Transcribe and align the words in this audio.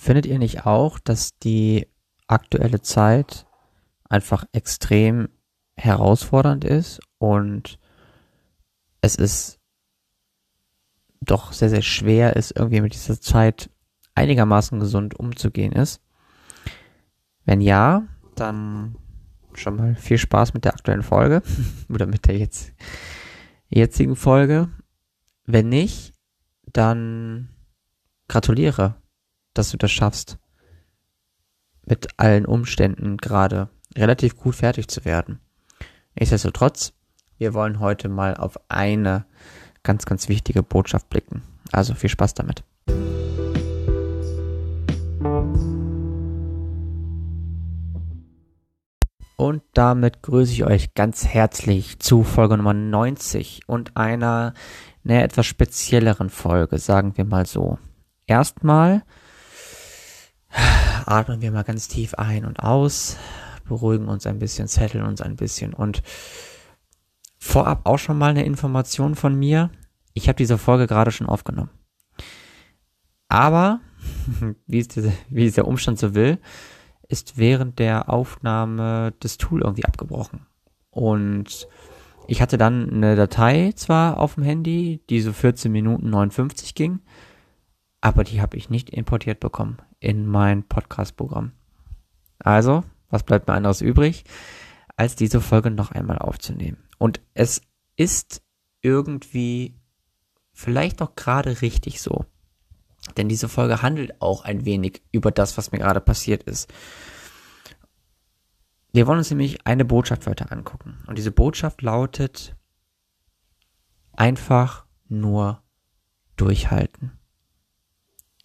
Findet 0.00 0.24
ihr 0.24 0.38
nicht 0.38 0.64
auch, 0.64 0.98
dass 0.98 1.36
die 1.40 1.86
aktuelle 2.26 2.80
Zeit 2.80 3.46
einfach 4.08 4.46
extrem 4.52 5.28
herausfordernd 5.76 6.64
ist 6.64 7.00
und 7.18 7.78
es 9.02 9.14
ist 9.14 9.58
doch 11.20 11.52
sehr, 11.52 11.68
sehr 11.68 11.82
schwer 11.82 12.34
ist, 12.36 12.56
irgendwie 12.56 12.80
mit 12.80 12.94
dieser 12.94 13.20
Zeit 13.20 13.68
einigermaßen 14.14 14.80
gesund 14.80 15.20
umzugehen 15.20 15.72
ist? 15.72 16.00
Wenn 17.44 17.60
ja, 17.60 18.08
dann 18.36 18.96
schon 19.52 19.76
mal 19.76 19.96
viel 19.96 20.16
Spaß 20.16 20.54
mit 20.54 20.64
der 20.64 20.72
aktuellen 20.72 21.02
Folge 21.02 21.42
oder 21.90 22.06
mit 22.06 22.26
der 22.26 22.38
jetzt, 22.38 22.72
jetzigen 23.68 24.16
Folge. 24.16 24.70
Wenn 25.44 25.68
nicht, 25.68 26.14
dann 26.72 27.50
gratuliere, 28.28 28.99
dass 29.54 29.70
du 29.70 29.76
das 29.76 29.90
schaffst, 29.90 30.38
mit 31.86 32.08
allen 32.18 32.46
Umständen 32.46 33.16
gerade 33.16 33.68
relativ 33.96 34.36
gut 34.36 34.54
fertig 34.54 34.88
zu 34.88 35.04
werden. 35.04 35.40
Nichtsdestotrotz, 36.18 36.92
wir 37.38 37.54
wollen 37.54 37.80
heute 37.80 38.08
mal 38.08 38.36
auf 38.36 38.58
eine 38.68 39.26
ganz, 39.82 40.04
ganz 40.06 40.28
wichtige 40.28 40.62
Botschaft 40.62 41.08
blicken. 41.08 41.42
Also 41.72 41.94
viel 41.94 42.10
Spaß 42.10 42.34
damit. 42.34 42.64
Und 49.36 49.62
damit 49.72 50.20
grüße 50.20 50.52
ich 50.52 50.64
euch 50.64 50.92
ganz 50.92 51.26
herzlich 51.26 51.98
zu 51.98 52.24
Folge 52.24 52.58
Nummer 52.58 52.74
90 52.74 53.62
und 53.66 53.96
einer, 53.96 54.52
naja, 55.02 55.22
etwas 55.22 55.46
spezielleren 55.46 56.28
Folge, 56.28 56.76
sagen 56.76 57.16
wir 57.16 57.24
mal 57.24 57.46
so. 57.46 57.78
Erstmal 58.26 59.02
atmen 61.06 61.40
wir 61.40 61.52
mal 61.52 61.64
ganz 61.64 61.88
tief 61.88 62.14
ein 62.14 62.44
und 62.44 62.60
aus, 62.60 63.16
beruhigen 63.66 64.08
uns 64.08 64.26
ein 64.26 64.38
bisschen, 64.38 64.68
zetteln 64.68 65.04
uns 65.04 65.20
ein 65.20 65.36
bisschen 65.36 65.74
und 65.74 66.02
vorab 67.38 67.86
auch 67.86 67.98
schon 67.98 68.18
mal 68.18 68.30
eine 68.30 68.44
Information 68.44 69.14
von 69.14 69.38
mir. 69.38 69.70
Ich 70.12 70.28
habe 70.28 70.36
diese 70.36 70.58
Folge 70.58 70.86
gerade 70.86 71.12
schon 71.12 71.28
aufgenommen. 71.28 71.70
Aber, 73.28 73.80
wie 74.66 74.80
es, 74.80 74.88
diese, 74.88 75.12
wie 75.28 75.46
es 75.46 75.54
der 75.54 75.68
Umstand 75.68 75.98
so 75.98 76.14
will, 76.14 76.38
ist 77.08 77.38
während 77.38 77.78
der 77.78 78.08
Aufnahme 78.08 79.14
das 79.20 79.38
Tool 79.38 79.62
irgendwie 79.62 79.84
abgebrochen. 79.84 80.46
Und 80.90 81.68
ich 82.26 82.42
hatte 82.42 82.58
dann 82.58 82.90
eine 82.90 83.16
Datei 83.16 83.72
zwar 83.74 84.18
auf 84.18 84.34
dem 84.34 84.44
Handy, 84.44 85.00
die 85.10 85.20
so 85.20 85.32
14 85.32 85.70
Minuten 85.70 86.10
59 86.10 86.74
ging, 86.74 87.00
aber 88.00 88.24
die 88.24 88.40
habe 88.40 88.56
ich 88.56 88.70
nicht 88.70 88.90
importiert 88.90 89.40
bekommen 89.40 89.78
in 90.00 90.26
mein 90.26 90.64
Podcast-Programm. 90.64 91.52
Also, 92.38 92.84
was 93.10 93.22
bleibt 93.22 93.46
mir 93.46 93.54
anderes 93.54 93.80
übrig, 93.82 94.24
als 94.96 95.14
diese 95.14 95.40
Folge 95.40 95.70
noch 95.70 95.92
einmal 95.92 96.18
aufzunehmen? 96.18 96.78
Und 96.98 97.20
es 97.34 97.60
ist 97.96 98.42
irgendwie 98.80 99.78
vielleicht 100.52 101.02
auch 101.02 101.14
gerade 101.14 101.62
richtig 101.62 102.00
so. 102.00 102.24
Denn 103.16 103.28
diese 103.28 103.48
Folge 103.48 103.82
handelt 103.82 104.20
auch 104.20 104.44
ein 104.44 104.64
wenig 104.64 105.02
über 105.12 105.30
das, 105.30 105.56
was 105.56 105.72
mir 105.72 105.78
gerade 105.78 106.00
passiert 106.00 106.42
ist. 106.42 106.72
Wir 108.92 109.06
wollen 109.06 109.18
uns 109.18 109.30
nämlich 109.30 109.66
eine 109.66 109.84
Botschaft 109.84 110.26
heute 110.26 110.50
angucken. 110.50 110.98
Und 111.06 111.16
diese 111.16 111.30
Botschaft 111.30 111.82
lautet 111.82 112.56
einfach 114.12 114.86
nur 115.08 115.62
durchhalten. 116.36 117.12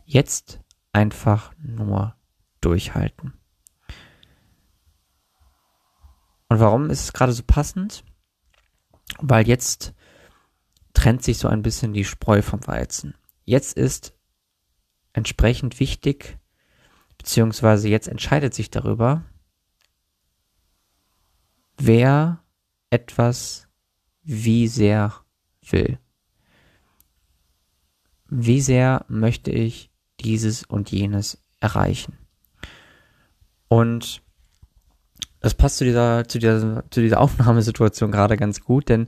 Jetzt 0.06 0.62
einfach 0.96 1.54
nur 1.58 2.16
durchhalten. 2.62 3.34
Und 6.48 6.60
warum 6.62 6.90
ist 6.90 7.04
es 7.04 7.14
gerade 7.14 7.34
so 7.34 7.44
passend? 7.46 8.06
Weil 9.20 9.46
jetzt 9.46 9.94
trennt 10.94 11.22
sich 11.22 11.38
so 11.38 11.50
ein 11.50 11.64
bisschen 11.64 11.92
die 11.92 12.06
Spreu 12.06 12.42
vom 12.42 12.66
Weizen. 12.66 13.14
Jetzt 13.44 13.76
ist 13.76 14.18
entsprechend 15.12 15.82
wichtig, 15.82 16.40
beziehungsweise 17.18 17.90
jetzt 17.90 18.08
entscheidet 18.08 18.54
sich 18.54 18.72
darüber, 18.72 19.26
wer 21.78 22.42
etwas 22.90 23.68
wie 24.24 24.70
sehr 24.70 25.14
will. 25.62 26.00
Wie 28.30 28.62
sehr 28.62 29.04
möchte 29.10 29.52
ich 29.52 29.92
dieses 30.26 30.64
und 30.64 30.92
jenes 30.92 31.38
erreichen? 31.60 32.18
Und 33.68 34.22
das 35.40 35.54
passt 35.54 35.78
zu 35.78 35.84
dieser, 35.84 36.28
zu 36.28 36.40
dieser, 36.40 36.84
zu 36.90 37.02
dieser 37.02 37.22
Aufnahmesituation 37.22 38.12
gerade 38.12 38.36
ganz 38.36 38.62
gut, 38.62 38.90
denn 38.90 39.08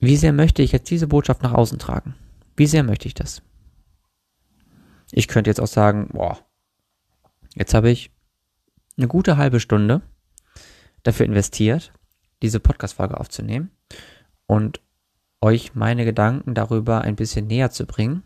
wie 0.00 0.16
sehr 0.16 0.32
möchte 0.32 0.62
ich 0.62 0.72
jetzt 0.72 0.90
diese 0.90 1.06
Botschaft 1.06 1.42
nach 1.42 1.52
außen 1.52 1.78
tragen? 1.78 2.16
Wie 2.56 2.66
sehr 2.66 2.82
möchte 2.82 3.06
ich 3.06 3.14
das? 3.14 3.40
Ich 5.12 5.28
könnte 5.28 5.48
jetzt 5.48 5.60
auch 5.60 5.68
sagen, 5.68 6.08
boah, 6.12 6.38
jetzt 7.54 7.72
habe 7.72 7.90
ich 7.90 8.10
eine 8.96 9.06
gute 9.06 9.36
halbe 9.36 9.60
Stunde 9.60 10.02
dafür 11.04 11.26
investiert, 11.26 11.92
diese 12.42 12.58
Podcast-Folge 12.58 13.18
aufzunehmen 13.18 13.70
und 14.46 14.80
euch 15.40 15.74
meine 15.74 16.04
Gedanken 16.04 16.54
darüber 16.54 17.02
ein 17.02 17.16
bisschen 17.16 17.46
näher 17.46 17.70
zu 17.70 17.86
bringen. 17.86 18.22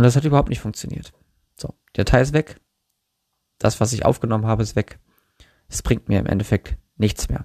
Und 0.00 0.04
das 0.04 0.16
hat 0.16 0.24
überhaupt 0.24 0.48
nicht 0.48 0.60
funktioniert. 0.60 1.12
So, 1.58 1.74
die 1.94 1.98
Datei 1.98 2.22
ist 2.22 2.32
weg. 2.32 2.58
Das, 3.58 3.82
was 3.82 3.92
ich 3.92 4.06
aufgenommen 4.06 4.46
habe, 4.46 4.62
ist 4.62 4.74
weg. 4.74 4.98
Es 5.68 5.82
bringt 5.82 6.08
mir 6.08 6.18
im 6.18 6.24
Endeffekt 6.24 6.78
nichts 6.96 7.28
mehr. 7.28 7.44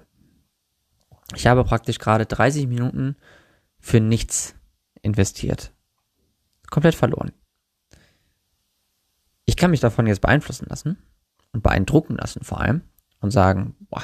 Ich 1.34 1.46
habe 1.46 1.64
praktisch 1.64 1.98
gerade 1.98 2.24
30 2.24 2.66
Minuten 2.66 3.16
für 3.78 4.00
nichts 4.00 4.54
investiert 5.02 5.74
komplett 6.70 6.94
verloren. 6.94 7.30
Ich 9.44 9.58
kann 9.58 9.70
mich 9.70 9.80
davon 9.80 10.06
jetzt 10.06 10.22
beeinflussen 10.22 10.64
lassen 10.70 10.96
und 11.52 11.62
beeindrucken 11.62 12.16
lassen 12.16 12.42
vor 12.42 12.62
allem 12.62 12.84
und 13.20 13.32
sagen, 13.32 13.76
boah, 13.90 14.02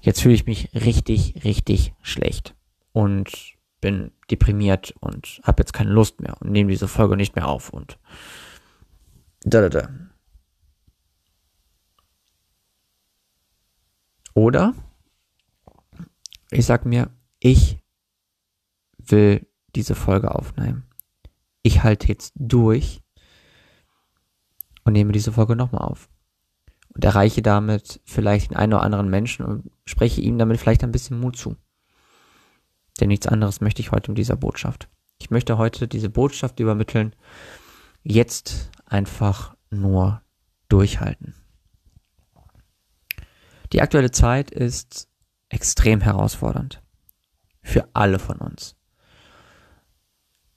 jetzt 0.00 0.22
fühle 0.22 0.34
ich 0.34 0.46
mich 0.46 0.74
richtig, 0.74 1.44
richtig 1.44 1.92
schlecht 2.00 2.54
und 2.92 3.54
bin 3.82 4.12
deprimiert 4.32 4.94
und 5.00 5.40
habe 5.44 5.62
jetzt 5.62 5.72
keine 5.72 5.90
Lust 5.90 6.20
mehr 6.20 6.40
und 6.40 6.50
nehme 6.50 6.70
diese 6.70 6.88
Folge 6.88 7.16
nicht 7.16 7.36
mehr 7.36 7.48
auf 7.48 7.70
und 7.70 7.98
da, 9.44 9.60
da, 9.60 9.68
da. 9.68 9.88
Oder 14.34 14.74
ich 16.50 16.64
sag 16.64 16.86
mir, 16.86 17.10
ich 17.38 17.78
will 18.98 19.46
diese 19.74 19.94
Folge 19.94 20.34
aufnehmen 20.34 20.86
ich 21.62 21.82
halte 21.82 22.08
jetzt 22.08 22.32
durch 22.36 23.02
und 24.84 24.92
nehme 24.92 25.12
diese 25.12 25.32
Folge 25.32 25.56
nochmal 25.56 25.82
auf. 25.82 26.08
Und 26.94 27.04
erreiche 27.04 27.40
damit 27.40 28.00
vielleicht 28.04 28.50
den 28.50 28.56
einen 28.56 28.74
oder 28.74 28.82
anderen 28.82 29.08
Menschen 29.08 29.46
und 29.46 29.70
spreche 29.86 30.20
ihm 30.20 30.36
damit 30.36 30.60
vielleicht 30.60 30.84
ein 30.84 30.92
bisschen 30.92 31.20
Mut 31.20 31.36
zu. 31.36 31.56
Denn 33.00 33.08
nichts 33.08 33.26
anderes 33.26 33.60
möchte 33.60 33.80
ich 33.80 33.92
heute 33.92 34.10
mit 34.10 34.18
dieser 34.18 34.36
Botschaft. 34.36 34.88
Ich 35.18 35.30
möchte 35.30 35.58
heute 35.58 35.88
diese 35.88 36.10
Botschaft 36.10 36.60
übermitteln, 36.60 37.14
jetzt 38.02 38.70
einfach 38.84 39.54
nur 39.70 40.22
durchhalten. 40.68 41.34
Die 43.72 43.80
aktuelle 43.80 44.10
Zeit 44.10 44.50
ist 44.50 45.08
extrem 45.48 46.00
herausfordernd. 46.00 46.82
Für 47.62 47.88
alle 47.92 48.18
von 48.18 48.38
uns. 48.38 48.76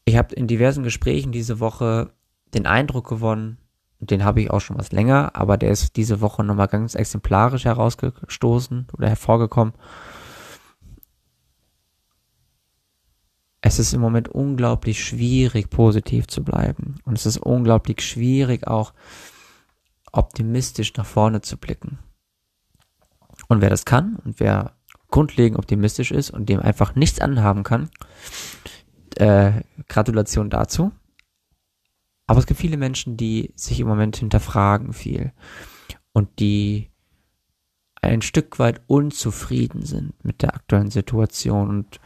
Ich 0.05 0.17
habe 0.17 0.35
in 0.35 0.47
diversen 0.47 0.83
Gesprächen 0.83 1.31
diese 1.31 1.59
Woche 1.59 2.13
den 2.53 2.65
Eindruck 2.65 3.07
gewonnen, 3.07 3.57
den 3.99 4.23
habe 4.23 4.41
ich 4.41 4.51
auch 4.51 4.59
schon 4.59 4.77
was 4.77 4.91
länger, 4.91 5.35
aber 5.35 5.57
der 5.57 5.71
ist 5.71 5.95
diese 5.95 6.21
Woche 6.21 6.43
nochmal 6.43 6.67
ganz 6.67 6.95
exemplarisch 6.95 7.65
herausgestoßen 7.65 8.87
oder 8.93 9.09
hervorgekommen. 9.09 9.73
Es 13.67 13.79
ist 13.79 13.93
im 13.93 14.01
Moment 14.01 14.29
unglaublich 14.29 15.03
schwierig, 15.03 15.71
positiv 15.71 16.27
zu 16.27 16.43
bleiben. 16.43 16.99
Und 17.03 17.17
es 17.17 17.25
ist 17.25 17.39
unglaublich 17.39 18.01
schwierig, 18.01 18.67
auch 18.67 18.93
optimistisch 20.11 20.93
nach 20.93 21.05
vorne 21.07 21.41
zu 21.41 21.57
blicken. 21.57 21.97
Und 23.47 23.61
wer 23.61 23.71
das 23.71 23.83
kann 23.83 24.17
und 24.17 24.39
wer 24.39 24.75
grundlegend 25.09 25.57
optimistisch 25.57 26.11
ist 26.11 26.29
und 26.29 26.47
dem 26.47 26.59
einfach 26.59 26.93
nichts 26.93 27.19
anhaben 27.19 27.63
kann, 27.63 27.89
äh, 29.15 29.63
Gratulation 29.89 30.51
dazu. 30.51 30.91
Aber 32.27 32.37
es 32.37 32.45
gibt 32.45 32.59
viele 32.59 32.77
Menschen, 32.77 33.17
die 33.17 33.51
sich 33.55 33.79
im 33.79 33.87
Moment 33.87 34.17
hinterfragen 34.17 34.93
viel 34.93 35.33
und 36.13 36.39
die 36.39 36.91
ein 37.99 38.21
Stück 38.21 38.59
weit 38.59 38.81
unzufrieden 38.85 39.83
sind 39.83 40.23
mit 40.23 40.43
der 40.43 40.53
aktuellen 40.53 40.91
Situation 40.91 41.69
und 41.69 41.99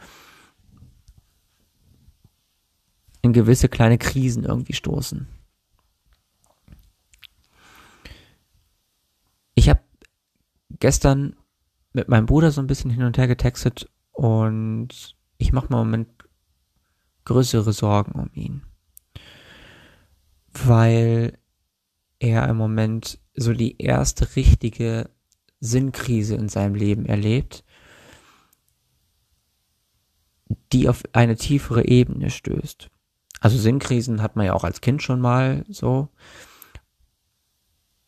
in 3.22 3.32
gewisse 3.32 3.68
kleine 3.68 3.98
Krisen 3.98 4.44
irgendwie 4.44 4.72
stoßen. 4.72 5.28
Ich 9.54 9.68
habe 9.68 9.80
gestern 10.78 11.36
mit 11.92 12.08
meinem 12.08 12.26
Bruder 12.26 12.50
so 12.50 12.60
ein 12.60 12.66
bisschen 12.66 12.90
hin 12.90 13.02
und 13.02 13.18
her 13.18 13.26
getextet 13.26 13.90
und 14.12 15.16
ich 15.38 15.52
mache 15.52 15.66
mir 15.70 15.80
im 15.80 15.86
Moment 15.86 16.08
größere 17.24 17.72
Sorgen 17.72 18.12
um 18.12 18.30
ihn. 18.32 18.62
Weil 20.52 21.38
er 22.18 22.48
im 22.48 22.56
Moment 22.56 23.18
so 23.34 23.52
die 23.52 23.80
erste 23.80 24.36
richtige 24.36 25.10
Sinnkrise 25.60 26.34
in 26.34 26.48
seinem 26.48 26.74
Leben 26.74 27.06
erlebt, 27.06 27.64
die 30.72 30.88
auf 30.88 31.02
eine 31.12 31.36
tiefere 31.36 31.86
Ebene 31.86 32.30
stößt. 32.30 32.90
Also 33.40 33.58
Sinnkrisen 33.58 34.22
hat 34.22 34.36
man 34.36 34.46
ja 34.46 34.52
auch 34.52 34.64
als 34.64 34.80
Kind 34.80 35.02
schon 35.02 35.20
mal 35.20 35.64
so. 35.68 36.08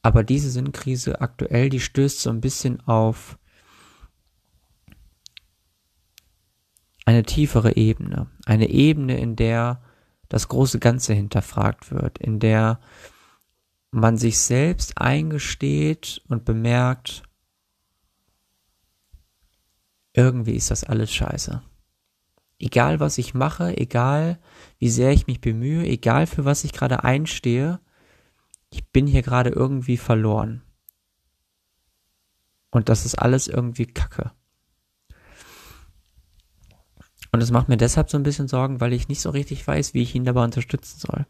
Aber 0.02 0.24
diese 0.24 0.50
Sinnkrise 0.50 1.20
aktuell, 1.20 1.70
die 1.70 1.80
stößt 1.80 2.20
so 2.20 2.30
ein 2.30 2.40
bisschen 2.40 2.80
auf 2.86 3.38
eine 7.04 7.22
tiefere 7.22 7.76
Ebene. 7.76 8.28
Eine 8.44 8.68
Ebene, 8.68 9.18
in 9.18 9.36
der 9.36 9.82
das 10.28 10.48
große 10.48 10.78
Ganze 10.78 11.14
hinterfragt 11.14 11.90
wird, 11.92 12.18
in 12.18 12.38
der 12.38 12.80
man 13.90 14.16
sich 14.16 14.38
selbst 14.38 14.98
eingesteht 14.98 16.22
und 16.28 16.44
bemerkt, 16.44 17.22
irgendwie 20.14 20.54
ist 20.54 20.70
das 20.70 20.84
alles 20.84 21.12
scheiße. 21.12 21.62
Egal 22.62 23.00
was 23.00 23.18
ich 23.18 23.34
mache, 23.34 23.76
egal 23.76 24.38
wie 24.78 24.88
sehr 24.88 25.10
ich 25.10 25.26
mich 25.26 25.40
bemühe, 25.40 25.84
egal 25.84 26.28
für 26.28 26.44
was 26.44 26.62
ich 26.62 26.72
gerade 26.72 27.02
einstehe, 27.02 27.80
ich 28.70 28.88
bin 28.92 29.08
hier 29.08 29.22
gerade 29.22 29.50
irgendwie 29.50 29.96
verloren. 29.96 30.62
Und 32.70 32.88
das 32.88 33.04
ist 33.04 33.16
alles 33.16 33.48
irgendwie 33.48 33.86
Kacke. 33.86 34.30
Und 37.32 37.42
es 37.42 37.50
macht 37.50 37.68
mir 37.68 37.76
deshalb 37.76 38.08
so 38.08 38.16
ein 38.16 38.22
bisschen 38.22 38.46
Sorgen, 38.46 38.80
weil 38.80 38.92
ich 38.92 39.08
nicht 39.08 39.22
so 39.22 39.30
richtig 39.30 39.66
weiß, 39.66 39.92
wie 39.92 40.02
ich 40.02 40.14
ihn 40.14 40.24
dabei 40.24 40.44
unterstützen 40.44 41.00
soll. 41.00 41.26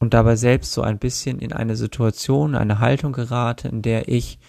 Und 0.00 0.12
dabei 0.12 0.34
selbst 0.34 0.72
so 0.72 0.82
ein 0.82 0.98
bisschen 0.98 1.38
in 1.38 1.52
eine 1.52 1.76
Situation, 1.76 2.56
eine 2.56 2.80
Haltung 2.80 3.12
gerate, 3.12 3.68
in 3.68 3.80
der 3.80 4.08
ich 4.08 4.40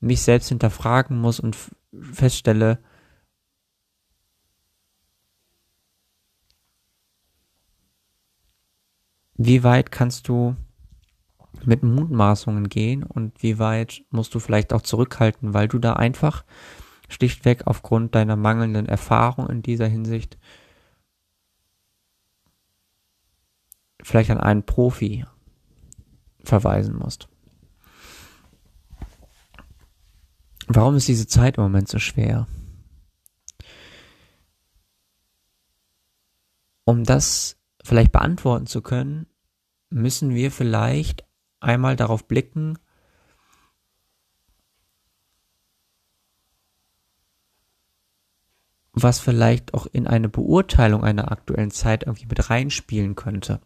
mich 0.00 0.22
selbst 0.22 0.48
hinterfragen 0.48 1.18
muss 1.18 1.38
und 1.38 1.54
feststelle, 2.00 2.78
wie 9.34 9.62
weit 9.62 9.92
kannst 9.92 10.28
du 10.28 10.56
mit 11.64 11.82
Mutmaßungen 11.82 12.68
gehen 12.68 13.02
und 13.02 13.42
wie 13.42 13.58
weit 13.58 14.04
musst 14.10 14.34
du 14.34 14.40
vielleicht 14.40 14.72
auch 14.72 14.82
zurückhalten, 14.82 15.54
weil 15.54 15.68
du 15.68 15.78
da 15.78 15.94
einfach 15.94 16.44
schlichtweg 17.08 17.66
aufgrund 17.66 18.14
deiner 18.14 18.36
mangelnden 18.36 18.86
Erfahrung 18.86 19.48
in 19.48 19.62
dieser 19.62 19.86
Hinsicht 19.86 20.38
vielleicht 24.02 24.30
an 24.30 24.38
einen 24.38 24.64
Profi 24.64 25.24
verweisen 26.44 26.96
musst. 26.96 27.28
Warum 30.68 30.96
ist 30.96 31.08
diese 31.08 31.26
Zeit 31.26 31.58
im 31.58 31.62
Moment 31.62 31.88
so 31.88 31.98
schwer? 31.98 32.46
Um 36.84 37.04
das 37.04 37.56
vielleicht 37.84 38.12
beantworten 38.12 38.66
zu 38.66 38.82
können, 38.82 39.26
müssen 39.90 40.34
wir 40.34 40.50
vielleicht 40.50 41.24
einmal 41.60 41.96
darauf 41.96 42.26
blicken, 42.26 42.78
was 48.92 49.20
vielleicht 49.20 49.74
auch 49.74 49.86
in 49.86 50.06
eine 50.06 50.28
Beurteilung 50.28 51.04
einer 51.04 51.30
aktuellen 51.30 51.70
Zeit 51.70 52.04
irgendwie 52.04 52.26
mit 52.26 52.50
reinspielen 52.50 53.14
könnte. 53.14 53.60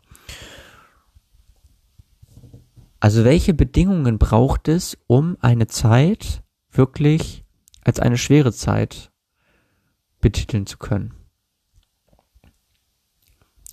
Also 2.99 3.25
welche 3.25 3.55
Bedingungen 3.55 4.19
braucht 4.19 4.69
es, 4.69 4.99
um 5.07 5.39
eine 5.41 5.67
Zeit 5.67 6.43
wirklich 6.73 7.45
als 7.83 8.01
eine 8.01 8.19
schwere 8.19 8.53
Zeit 8.53 9.11
betiteln 10.21 10.67
zu 10.67 10.79
können. 10.79 11.15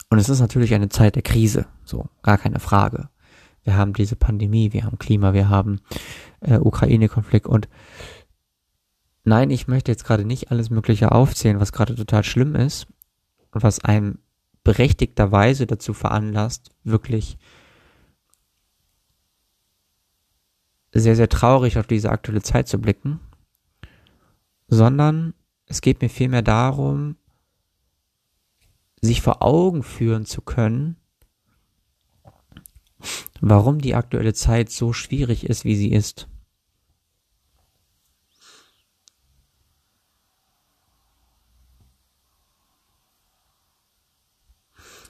Und 0.09 0.19
es 0.19 0.29
ist 0.29 0.39
natürlich 0.39 0.73
eine 0.73 0.89
Zeit 0.89 1.15
der 1.15 1.23
Krise, 1.23 1.67
so, 1.83 2.07
gar 2.23 2.37
keine 2.37 2.59
Frage. 2.59 3.09
Wir 3.63 3.75
haben 3.75 3.91
diese 3.91 4.15
Pandemie, 4.15 4.71
wir 4.71 4.85
haben 4.85 4.97
Klima, 4.97 5.33
wir 5.33 5.49
haben 5.49 5.81
äh, 6.39 6.57
Ukraine-Konflikt 6.57 7.47
und 7.47 7.67
nein, 9.25 9.49
ich 9.49 9.67
möchte 9.67 9.91
jetzt 9.91 10.05
gerade 10.05 10.23
nicht 10.23 10.51
alles 10.51 10.69
Mögliche 10.69 11.11
aufzählen, 11.11 11.59
was 11.59 11.73
gerade 11.73 11.95
total 11.95 12.23
schlimm 12.23 12.55
ist 12.55 12.87
und 13.51 13.63
was 13.63 13.83
einem 13.83 14.19
berechtigterweise 14.63 15.67
dazu 15.67 15.93
veranlasst, 15.93 16.71
wirklich 16.85 17.37
sehr, 21.01 21.15
sehr 21.15 21.29
traurig 21.29 21.77
auf 21.77 21.87
diese 21.87 22.11
aktuelle 22.11 22.41
Zeit 22.41 22.67
zu 22.67 22.79
blicken, 22.79 23.19
sondern 24.67 25.33
es 25.65 25.81
geht 25.81 26.01
mir 26.01 26.09
vielmehr 26.09 26.41
darum, 26.41 27.17
sich 29.01 29.21
vor 29.21 29.41
Augen 29.41 29.83
führen 29.83 30.25
zu 30.25 30.41
können, 30.41 30.97
warum 33.41 33.79
die 33.79 33.95
aktuelle 33.95 34.33
Zeit 34.33 34.71
so 34.71 34.93
schwierig 34.93 35.45
ist, 35.45 35.65
wie 35.65 35.75
sie 35.75 35.91
ist. 35.91 36.27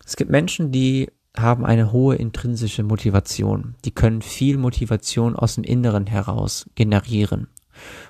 Es 0.06 0.16
gibt 0.16 0.31
Menschen, 0.31 0.72
die 0.72 1.12
haben 1.39 1.66
eine 1.66 1.92
hohe 1.92 2.16
intrinsische 2.16 2.84
Motivation. 2.84 3.75
Die 3.86 3.92
können 3.92 4.22
viel 4.22 4.57
Motivation 4.57 5.36
aus 5.36 5.56
dem 5.56 5.63
Inneren 5.63 6.07
heraus 6.07 6.69
generieren 6.75 7.48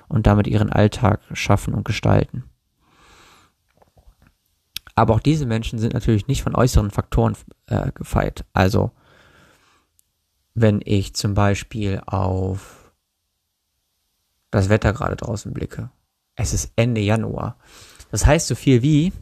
und 0.08 0.26
damit 0.26 0.46
ihren 0.46 0.70
Alltag 0.70 1.20
schaffen 1.32 1.74
und 1.74 1.84
gestalten. 1.84 2.44
Aber 4.94 5.14
auch 5.14 5.20
diese 5.20 5.46
Menschen 5.46 5.78
sind 5.78 5.94
natürlich 5.94 6.26
nicht 6.26 6.42
von 6.42 6.56
äußeren 6.56 6.90
Faktoren 6.90 7.36
äh, 7.66 7.92
gefeit. 7.92 8.44
Also 8.52 8.90
wenn 10.54 10.80
ich 10.84 11.14
zum 11.14 11.34
Beispiel 11.34 12.02
auf 12.06 12.92
das 14.50 14.68
Wetter 14.68 14.92
gerade 14.92 15.16
draußen 15.16 15.52
blicke. 15.52 15.90
Es 16.34 16.52
ist 16.52 16.72
Ende 16.76 17.00
Januar. 17.00 17.56
Das 18.10 18.26
heißt 18.26 18.46
so 18.46 18.54
viel 18.54 18.82
wie, 18.82 19.12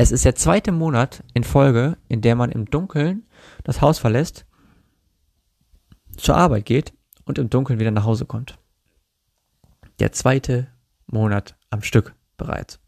es 0.00 0.12
ist 0.12 0.24
der 0.24 0.34
zweite 0.34 0.72
Monat 0.72 1.22
in 1.34 1.44
Folge, 1.44 1.98
in 2.08 2.22
der 2.22 2.34
man 2.34 2.50
im 2.50 2.64
Dunkeln 2.64 3.26
das 3.64 3.82
Haus 3.82 3.98
verlässt, 3.98 4.46
zur 6.16 6.36
Arbeit 6.36 6.64
geht 6.64 6.94
und 7.26 7.36
im 7.36 7.50
Dunkeln 7.50 7.78
wieder 7.78 7.90
nach 7.90 8.06
Hause 8.06 8.24
kommt. 8.24 8.58
Der 9.98 10.10
zweite 10.12 10.68
Monat 11.06 11.54
am 11.68 11.82
Stück 11.82 12.14
bereits. 12.38 12.80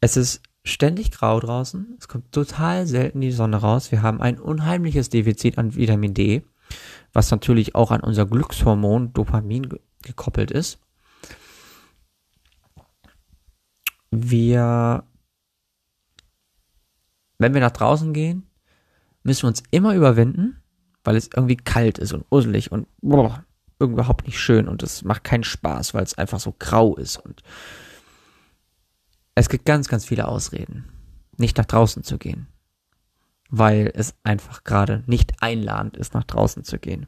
Es 0.00 0.16
ist 0.16 0.40
ständig 0.64 1.10
grau 1.10 1.38
draußen, 1.38 1.94
es 1.98 2.08
kommt 2.08 2.32
total 2.32 2.86
selten 2.86 3.20
die 3.20 3.30
Sonne 3.30 3.58
raus. 3.58 3.92
Wir 3.92 4.00
haben 4.00 4.22
ein 4.22 4.40
unheimliches 4.40 5.10
Defizit 5.10 5.58
an 5.58 5.74
Vitamin 5.74 6.14
D, 6.14 6.46
was 7.12 7.30
natürlich 7.30 7.74
auch 7.74 7.90
an 7.90 8.00
unser 8.00 8.24
Glückshormon 8.24 9.12
Dopamin 9.12 9.68
gekoppelt 10.00 10.50
ist. 10.50 10.78
Wir, 14.12 15.04
wenn 17.38 17.54
wir 17.54 17.60
nach 17.60 17.72
draußen 17.72 18.12
gehen, 18.12 18.46
müssen 19.24 19.44
wir 19.44 19.48
uns 19.48 19.62
immer 19.70 19.94
überwinden, 19.94 20.62
weil 21.02 21.16
es 21.16 21.30
irgendwie 21.34 21.56
kalt 21.56 21.98
ist 21.98 22.12
und 22.12 22.24
uselig 22.30 22.70
und 22.70 22.86
boah, 23.00 23.44
überhaupt 23.80 24.26
nicht 24.26 24.38
schön 24.38 24.68
und 24.68 24.82
es 24.82 25.02
macht 25.02 25.24
keinen 25.24 25.44
Spaß, 25.44 25.94
weil 25.94 26.04
es 26.04 26.16
einfach 26.16 26.38
so 26.38 26.54
grau 26.56 26.94
ist 26.94 27.16
und 27.16 27.42
es 29.34 29.48
gibt 29.48 29.64
ganz, 29.64 29.88
ganz 29.88 30.04
viele 30.04 30.28
Ausreden, 30.28 30.84
nicht 31.38 31.56
nach 31.56 31.64
draußen 31.64 32.04
zu 32.04 32.18
gehen, 32.18 32.48
weil 33.48 33.90
es 33.94 34.14
einfach 34.22 34.62
gerade 34.62 35.02
nicht 35.06 35.42
einladend 35.42 35.96
ist, 35.96 36.12
nach 36.12 36.24
draußen 36.24 36.64
zu 36.64 36.78
gehen. 36.78 37.06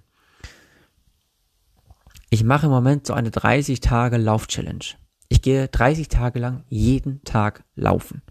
Ich 2.30 2.42
mache 2.42 2.66
im 2.66 2.73
Moment 2.73 3.06
so 3.06 3.12
eine 3.12 3.30
30 3.30 3.80
Tage 3.80 4.16
Lauf-Challenge. 4.16 4.84
Ich 5.28 5.43
gehe 5.43 5.69
30 5.69 6.09
Tage 6.09 6.38
lang 6.38 6.64
jeden 6.69 7.23
Tag 7.25 7.64
laufen. 7.75 8.23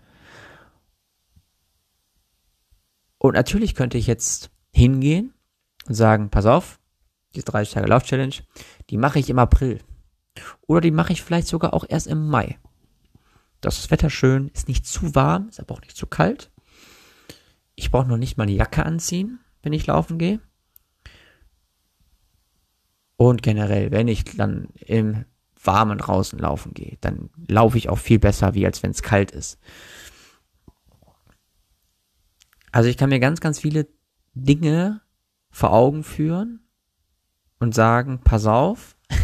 Und 3.18 3.34
natürlich 3.36 3.76
könnte 3.76 3.98
ich 3.98 4.08
jetzt 4.08 4.52
hingehen 4.72 5.34
und 5.88 5.96
sagen, 5.96 6.30
pass 6.30 6.46
auf, 6.46 6.80
diese 7.36 7.46
30 7.46 7.74
Tage 7.74 7.88
Lauf-Challenge, 7.88 8.36
die 8.90 8.98
mache 8.98 9.20
ich 9.20 9.30
im 9.30 9.40
April. 9.40 9.80
Oder 10.68 10.82
die 10.82 10.92
mache 10.92 11.14
ich 11.14 11.22
vielleicht 11.22 11.48
sogar 11.48 11.74
auch 11.74 11.86
erst 11.88 12.08
im 12.08 12.28
Mai. 12.28 12.60
Das 13.62 13.80
ist 13.80 13.92
Wetter 13.92 14.10
schön, 14.10 14.50
ist 14.50 14.68
nicht 14.68 14.86
zu 14.86 15.16
warm, 15.16 15.48
ist 15.48 15.60
aber 15.60 15.76
auch 15.76 15.82
nicht 15.82 15.96
zu 15.96 16.06
kalt. 16.06 16.52
Ich 17.76 17.92
brauche 17.92 18.08
noch 18.08 18.18
nicht 18.18 18.38
mal 18.38 18.44
eine 18.44 18.52
Jacke 18.52 18.86
anziehen, 18.86 19.40
wenn 19.62 19.74
ich 19.74 19.88
laufen 19.88 20.18
gehe. 20.18 20.42
Und 23.16 23.42
generell, 23.42 23.92
wenn 23.92 24.10
ich 24.10 24.26
dann 24.26 24.68
im 24.86 25.26
Warmen 25.66 25.98
draußen 25.98 26.38
laufen 26.40 26.74
gehe, 26.74 26.98
dann 27.02 27.30
laufe 27.48 27.78
ich 27.78 27.90
auch 27.90 27.98
viel 27.98 28.20
besser, 28.20 28.54
wie 28.54 28.66
als 28.66 28.84
wenn 28.84 28.92
es 28.92 29.02
kalt 29.02 29.32
ist. 29.32 29.60
Also 32.72 32.90
ich 32.90 32.98
kann 32.98 33.10
mir 33.10 33.20
ganz, 33.20 33.40
ganz 33.40 33.60
viele 33.60 33.88
Dinge 34.34 35.02
vor 35.52 35.72
Augen 35.74 36.04
führen 36.04 36.68
und 37.60 37.76
sagen, 37.76 38.22
pass 38.24 38.48
auf, 38.48 38.98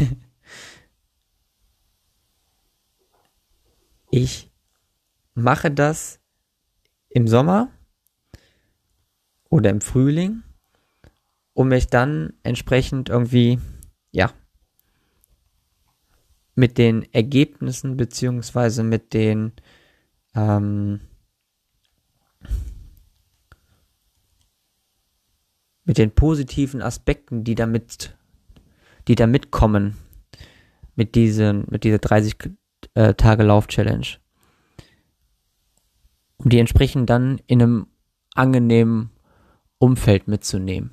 ich 4.10 4.50
mache 5.34 5.70
das 5.70 6.20
im 7.08 7.26
Sommer 7.26 7.70
oder 9.48 9.70
im 9.70 9.80
Frühling, 9.80 10.42
um 11.52 11.68
mich 11.68 11.88
dann 11.88 12.34
entsprechend 12.44 13.08
irgendwie, 13.08 13.58
ja, 14.12 14.32
mit 16.60 16.76
den 16.76 17.10
Ergebnissen 17.14 17.96
beziehungsweise 17.96 18.82
mit 18.82 19.14
den 19.14 19.52
ähm, 20.34 21.00
mit 25.84 25.96
den 25.96 26.10
positiven 26.14 26.82
Aspekten, 26.82 27.44
die 27.44 27.54
damit, 27.54 28.14
die 29.08 29.14
da 29.14 29.26
mitkommen, 29.26 29.96
mit 30.94 31.14
diesen, 31.14 31.64
mit 31.70 31.82
dieser 31.82 31.98
30 31.98 32.36
äh, 32.92 33.14
Tage 33.14 33.42
Lauf 33.42 33.66
Challenge, 33.66 34.06
um 36.36 36.50
die 36.50 36.58
entsprechend 36.58 37.08
dann 37.08 37.40
in 37.46 37.62
einem 37.62 37.86
angenehmen 38.34 39.10
Umfeld 39.78 40.28
mitzunehmen. 40.28 40.90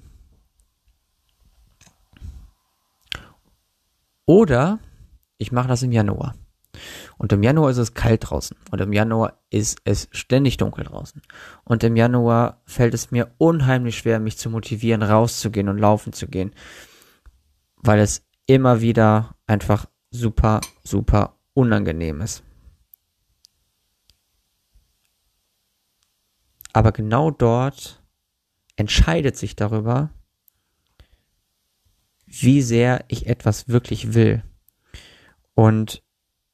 Oder 4.26 4.80
ich 5.38 5.51
mache 5.51 5.67
das 5.67 5.84
im 5.84 5.91
Januar. 5.91 6.36
Und 7.17 7.34
im 7.34 7.44
Januar 7.44 7.72
ist 7.72 7.77
es 7.77 7.94
kalt 7.94 8.29
draußen. 8.29 8.58
Und 8.72 8.82
im 8.82 8.94
Januar 8.94 9.41
ist 9.50 9.79
es 9.84 10.08
ständig 10.12 10.58
dunkel 10.58 10.84
draußen. 10.84 11.22
Und 11.63 11.84
im 11.84 11.96
Januar 11.96 12.62
fällt 12.65 12.94
es 12.94 13.12
mir 13.12 13.34
unheimlich 13.38 13.98
schwer, 13.98 14.20
mich 14.20 14.38
zu 14.38 14.50
motivieren, 14.50 15.01
rauszugehen 15.01 15.70
und 15.70 15.79
laufen 15.79 16.13
zu 16.13 16.27
gehen. 16.27 16.53
Weil 17.77 18.00
es 18.00 18.27
immer 18.46 18.82
wieder 18.82 19.36
einfach 19.48 19.88
super, 20.12 20.62
super 20.84 21.38
unangenehm 21.53 22.22
ist. 22.22 22.44
Aber 26.74 26.91
genau 26.91 27.32
dort 27.32 28.03
entscheidet 28.75 29.36
sich 29.36 29.56
darüber, 29.56 30.12
wie 32.27 32.62
sehr 32.62 33.03
ich 33.08 33.25
etwas 33.25 33.67
wirklich 33.67 34.13
will. 34.13 34.44
Und 35.58 36.04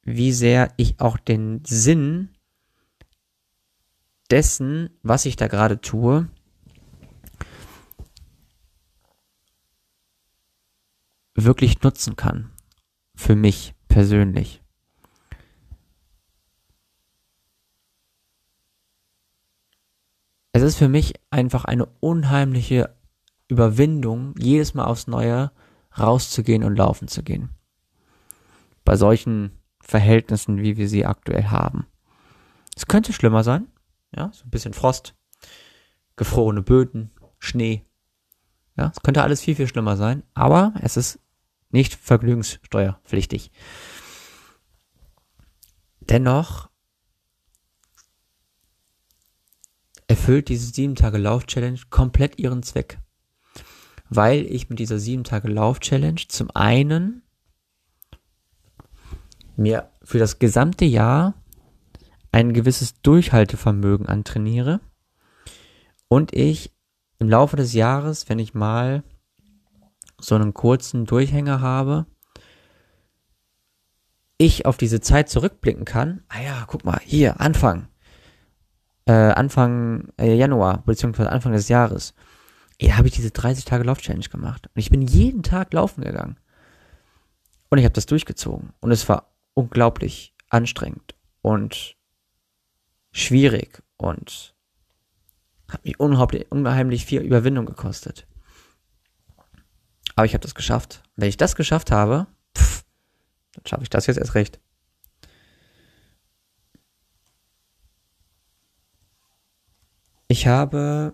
wie 0.04 0.32
sehr 0.32 0.72
ich 0.78 1.02
auch 1.02 1.18
den 1.18 1.66
Sinn 1.66 2.30
dessen, 4.32 4.98
was 5.04 5.26
ich 5.26 5.36
da 5.36 5.50
gerade 5.50 5.82
tue, 5.82 6.30
wirklich 11.36 11.82
nutzen 11.82 12.16
kann. 12.16 12.54
Für 13.14 13.36
mich 13.36 13.76
persönlich. 13.90 14.62
Es 20.54 20.62
ist 20.62 20.78
für 20.78 20.88
mich 20.88 21.16
einfach 21.30 21.66
eine 21.66 21.88
unheimliche 22.00 22.96
Überwindung, 23.50 24.34
jedes 24.40 24.74
Mal 24.76 24.86
aufs 24.86 25.08
Neue 25.08 25.52
rauszugehen 26.00 26.64
und 26.64 26.78
laufen 26.78 27.10
zu 27.10 27.22
gehen. 27.22 27.50
Bei 28.84 28.96
solchen 28.96 29.60
Verhältnissen, 29.82 30.62
wie 30.62 30.78
wir 30.78 30.88
sie 30.88 31.06
aktuell 31.06 31.46
haben. 31.46 31.88
Es 32.76 32.88
könnte 32.88 33.14
schlimmer 33.14 33.44
sein, 33.44 33.68
ja, 34.16 34.32
so 34.34 34.46
ein 34.46 34.50
bisschen 34.50 34.74
Frost, 34.74 35.16
gefrorene 36.16 36.62
Böden, 36.62 37.12
Schnee. 37.40 37.86
Ja, 38.78 38.92
es 38.96 39.02
könnte 39.02 39.24
alles 39.24 39.42
viel, 39.42 39.56
viel 39.56 39.68
schlimmer 39.68 39.98
sein, 39.98 40.24
aber 40.34 40.74
es 40.82 40.98
ist 40.98 41.20
nicht 41.70 41.96
vergnügungssteuerpflichtig. 41.96 43.52
Dennoch 46.00 46.70
erfüllt 50.08 50.50
diese 50.50 50.72
7 50.72 50.96
Tage 50.96 51.18
Lauf 51.18 51.46
Challenge 51.46 51.80
komplett 51.90 52.40
ihren 52.40 52.64
Zweck. 52.64 53.00
Weil 54.10 54.46
ich 54.46 54.70
mit 54.70 54.80
dieser 54.80 55.00
7 55.00 55.24
Tage 55.24 55.48
Lauf 55.48 55.80
Challenge 55.80 56.22
zum 56.28 56.52
einen 56.52 57.23
mir 59.56 59.90
für 60.04 60.20
das 60.20 60.40
gesamte 60.40 60.86
Jahr 60.86 61.36
ein 62.32 62.54
gewisses 62.54 63.02
Durchhaltevermögen 63.02 64.08
antrainiere 64.08 64.80
und 66.08 66.34
ich 66.34 66.74
im 67.20 67.30
Laufe 67.30 67.56
des 67.56 67.74
Jahres, 67.74 68.28
wenn 68.30 68.40
ich 68.40 68.54
mal 68.54 69.04
so 70.20 70.36
einen 70.36 70.54
kurzen 70.54 71.06
Durchhänger 71.06 71.62
habe, 71.62 72.06
ich 74.38 74.66
auf 74.66 74.78
diese 74.78 75.00
Zeit 75.00 75.30
zurückblicken 75.30 75.86
kann. 75.86 76.24
Ah 76.28 76.42
ja, 76.42 76.64
guck 76.68 76.86
mal, 76.86 77.00
hier, 77.04 77.40
Anfang, 77.40 77.88
äh, 79.06 79.14
Anfang 79.14 80.10
äh, 80.20 80.36
Januar, 80.36 80.84
beziehungsweise 80.86 81.32
Anfang 81.32 81.54
des 81.54 81.70
Jahres. 81.70 82.14
Ey, 82.80 82.90
da 82.90 82.98
habe 82.98 83.08
ich 83.08 83.14
diese 83.14 83.32
30 83.32 83.66
Tage 83.66 83.84
Lauf-Challenge 83.84 84.28
gemacht. 84.30 84.68
Und 84.68 84.80
ich 84.80 84.90
bin 84.90 85.02
jeden 85.02 85.44
Tag 85.44 85.74
laufen 85.74 86.04
gegangen. 86.04 86.38
Und 87.70 87.78
ich 87.78 87.86
habe 87.86 87.94
das 87.94 88.06
durchgezogen. 88.06 88.74
Und 88.82 88.92
es 88.92 89.08
war 89.08 89.33
unglaublich 89.54 90.36
anstrengend 90.50 91.16
und 91.42 91.96
schwierig 93.12 93.84
und 93.98 94.56
hat 95.70 95.86
mich 95.86 96.00
unheimlich, 96.00 97.06
viel 97.06 97.22
Überwindung 97.22 97.66
gekostet. 97.66 98.28
Aber 100.16 100.26
ich 100.26 100.34
habe 100.34 100.44
das 100.44 100.56
geschafft. 100.56 101.04
Wenn 101.16 101.30
ich 101.30 101.38
das 101.38 101.56
geschafft 101.56 101.92
habe, 101.92 102.28
pff, 102.56 102.84
dann 103.54 103.66
schaffe 103.66 103.84
ich 103.84 103.90
das 103.90 104.08
jetzt 104.08 104.18
erst 104.18 104.36
recht. 104.36 104.60
Ich 110.28 110.48
habe 110.48 111.14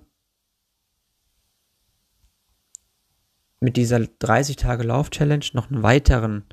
mit 3.60 3.76
dieser 3.76 4.00
30 4.00 4.56
Tage 4.56 4.84
Lauf 4.84 5.10
Challenge 5.10 5.46
noch 5.54 5.70
einen 5.70 5.84
weiteren 5.84 6.46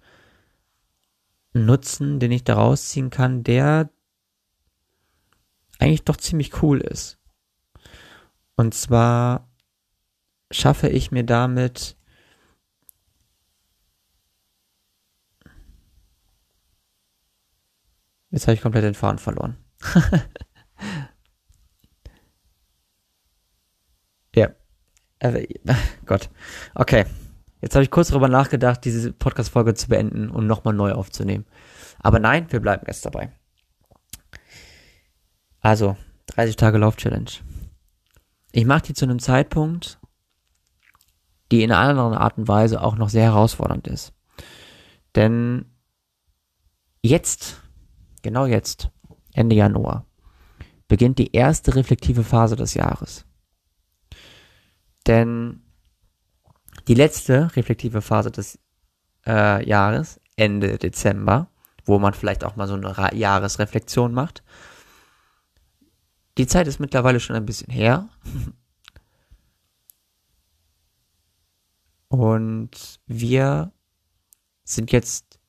Nutzen, 1.65 2.21
den 2.21 2.33
ich 2.33 2.45
daraus 2.45 2.89
ziehen 2.91 3.11
kann, 3.11 3.43
der 3.43 3.91
eigentlich 5.79 6.05
doch 6.05 6.17
ziemlich 6.17 6.63
cool 6.63 6.81
ist. 6.81 7.19
Und 8.57 8.75
zwar 8.75 9.49
schaffe 10.51 10.89
ich 10.89 11.11
mir 11.11 11.25
damit 11.25 11.97
Jetzt 18.37 18.47
habe 18.47 18.55
ich 18.55 18.61
komplett 18.61 18.85
den 18.85 18.95
Faden 18.95 19.19
verloren. 19.19 19.57
ja. 24.35 24.51
Äh, 25.21 25.47
Gott. 26.05 26.29
Okay. 26.75 27.07
Jetzt 27.67 27.75
habe 27.75 27.83
ich 27.83 27.91
kurz 27.91 28.11
darüber 28.11 28.29
nachgedacht, 28.29 28.85
diese 28.85 29.13
Podcast-Folge 29.13 29.75
zu 29.75 29.89
beenden 29.89 30.31
und 30.31 30.47
nochmal 30.47 30.73
neu 30.73 30.93
aufzunehmen. 30.93 31.47
Aber 31.99 32.21
nein, 32.21 32.47
wir 32.53 32.61
bleiben 32.61 32.85
jetzt 32.87 33.05
dabei. 33.05 33.33
Also, 35.63 35.97
30 36.29 36.55
Tage 36.55 36.79
Lauf-Challenge. 36.79 37.29
Ich 38.53 38.67
mache 38.67 38.83
die 38.83 38.95
zu 38.95 39.05
einem 39.05 39.19
Zeitpunkt, 39.19 39.99
die 41.51 41.65
in 41.65 41.73
einer 41.73 41.81
anderen 41.81 42.15
Art 42.15 42.39
und 42.39 42.47
Weise 42.47 42.81
auch 42.81 42.95
noch 42.95 43.09
sehr 43.09 43.25
herausfordernd 43.25 43.89
ist. 43.89 44.13
Denn 45.17 45.65
jetzt, 47.03 47.61
genau 48.23 48.47
jetzt, 48.47 48.93
Ende 49.33 49.57
Januar, 49.57 50.07
beginnt 50.87 51.19
die 51.19 51.33
erste 51.33 51.75
reflektive 51.75 52.23
Phase 52.23 52.55
des 52.55 52.75
Jahres. 52.75 53.27
Denn 55.09 55.66
die 56.89 56.95
letzte 56.95 57.55
reflektive 57.57 58.03
Phase 58.03 58.31
des 58.31 58.59
äh, 59.27 59.67
Jahres, 59.67 60.21
Ende 60.37 60.79
Dezember, 60.79 61.49
wo 61.85 61.99
man 61.99 62.15
vielleicht 62.15 62.45
auch 62.45 62.57
mal 62.57 62.69
so 62.69 62.75
eine 62.75 62.97
Ra 62.97 63.15
Jahresreflexion 63.15 64.13
macht. 64.13 64.43
Die 66.39 66.47
Zeit 66.47 66.67
ist 66.67 66.81
mittlerweile 66.81 67.21
schon 67.21 67.37
ein 67.37 67.47
bisschen 67.47 67.73
her. 67.73 68.09
Und 72.09 73.01
wir 73.07 73.73
sind 74.65 74.93
jetzt 74.93 75.41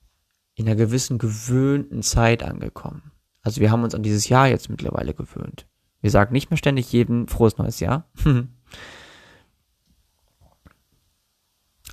in 0.56 0.68
einer 0.68 0.76
gewissen 0.76 1.18
gewöhnten 1.20 2.02
Zeit 2.02 2.42
angekommen. 2.42 3.12
Also 3.42 3.62
wir 3.62 3.72
haben 3.72 3.84
uns 3.84 3.94
an 3.94 4.04
dieses 4.04 4.28
Jahr 4.28 4.48
jetzt 4.48 4.70
mittlerweile 4.70 5.14
gewöhnt. 5.14 5.68
Wir 6.02 6.10
sagen 6.12 6.34
nicht 6.34 6.50
mehr 6.50 6.58
ständig 6.58 6.92
jedem 6.92 7.28
frohes 7.28 7.58
neues 7.58 7.80
Jahr. 7.80 8.10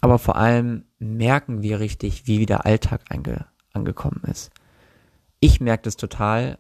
Aber 0.05 0.19
vor 0.19 0.37
allem 0.37 0.85
merken 0.99 1.63
wir 1.63 1.81
richtig, 1.81 2.27
wie 2.27 2.39
wieder 2.39 2.67
Alltag 2.67 3.01
ange 3.09 3.47
angekommen 3.73 4.21
ist. 4.25 4.51
Ich 5.41 5.63
merke 5.63 5.85
das 5.85 5.97
total, 5.97 6.59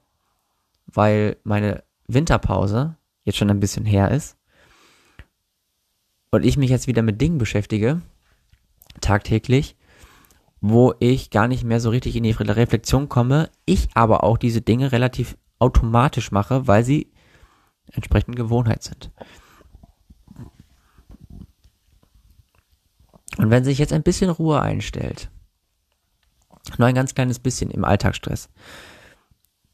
weil 0.86 1.36
meine 1.44 1.84
Winterpause 2.08 2.96
jetzt 3.22 3.36
schon 3.36 3.50
ein 3.50 3.60
bisschen 3.60 3.84
her 3.84 4.10
ist 4.12 4.38
und 6.30 6.42
ich 6.42 6.56
mich 6.56 6.70
jetzt 6.70 6.86
wieder 6.86 7.02
mit 7.02 7.20
Dingen 7.20 7.36
beschäftige, 7.36 8.00
tagtäglich, 9.02 9.76
wo 10.62 10.94
ich 10.98 11.28
gar 11.28 11.46
nicht 11.46 11.64
mehr 11.64 11.80
so 11.80 11.90
richtig 11.90 12.16
in 12.16 12.22
die 12.22 12.30
Reflexion 12.30 13.10
komme, 13.10 13.50
ich 13.66 13.90
aber 13.92 14.24
auch 14.24 14.38
diese 14.38 14.62
Dinge 14.62 14.90
relativ 14.90 15.36
automatisch 15.58 16.32
mache, 16.32 16.66
weil 16.66 16.82
sie 16.82 17.12
entsprechend 17.92 18.36
Gewohnheit 18.36 18.82
sind. 18.82 19.10
Und 23.38 23.50
wenn 23.50 23.64
sich 23.64 23.78
jetzt 23.78 23.92
ein 23.92 24.02
bisschen 24.02 24.30
Ruhe 24.30 24.60
einstellt, 24.60 25.30
nur 26.78 26.88
ein 26.88 26.94
ganz 26.94 27.14
kleines 27.14 27.38
bisschen 27.38 27.70
im 27.70 27.84
Alltagsstress, 27.84 28.48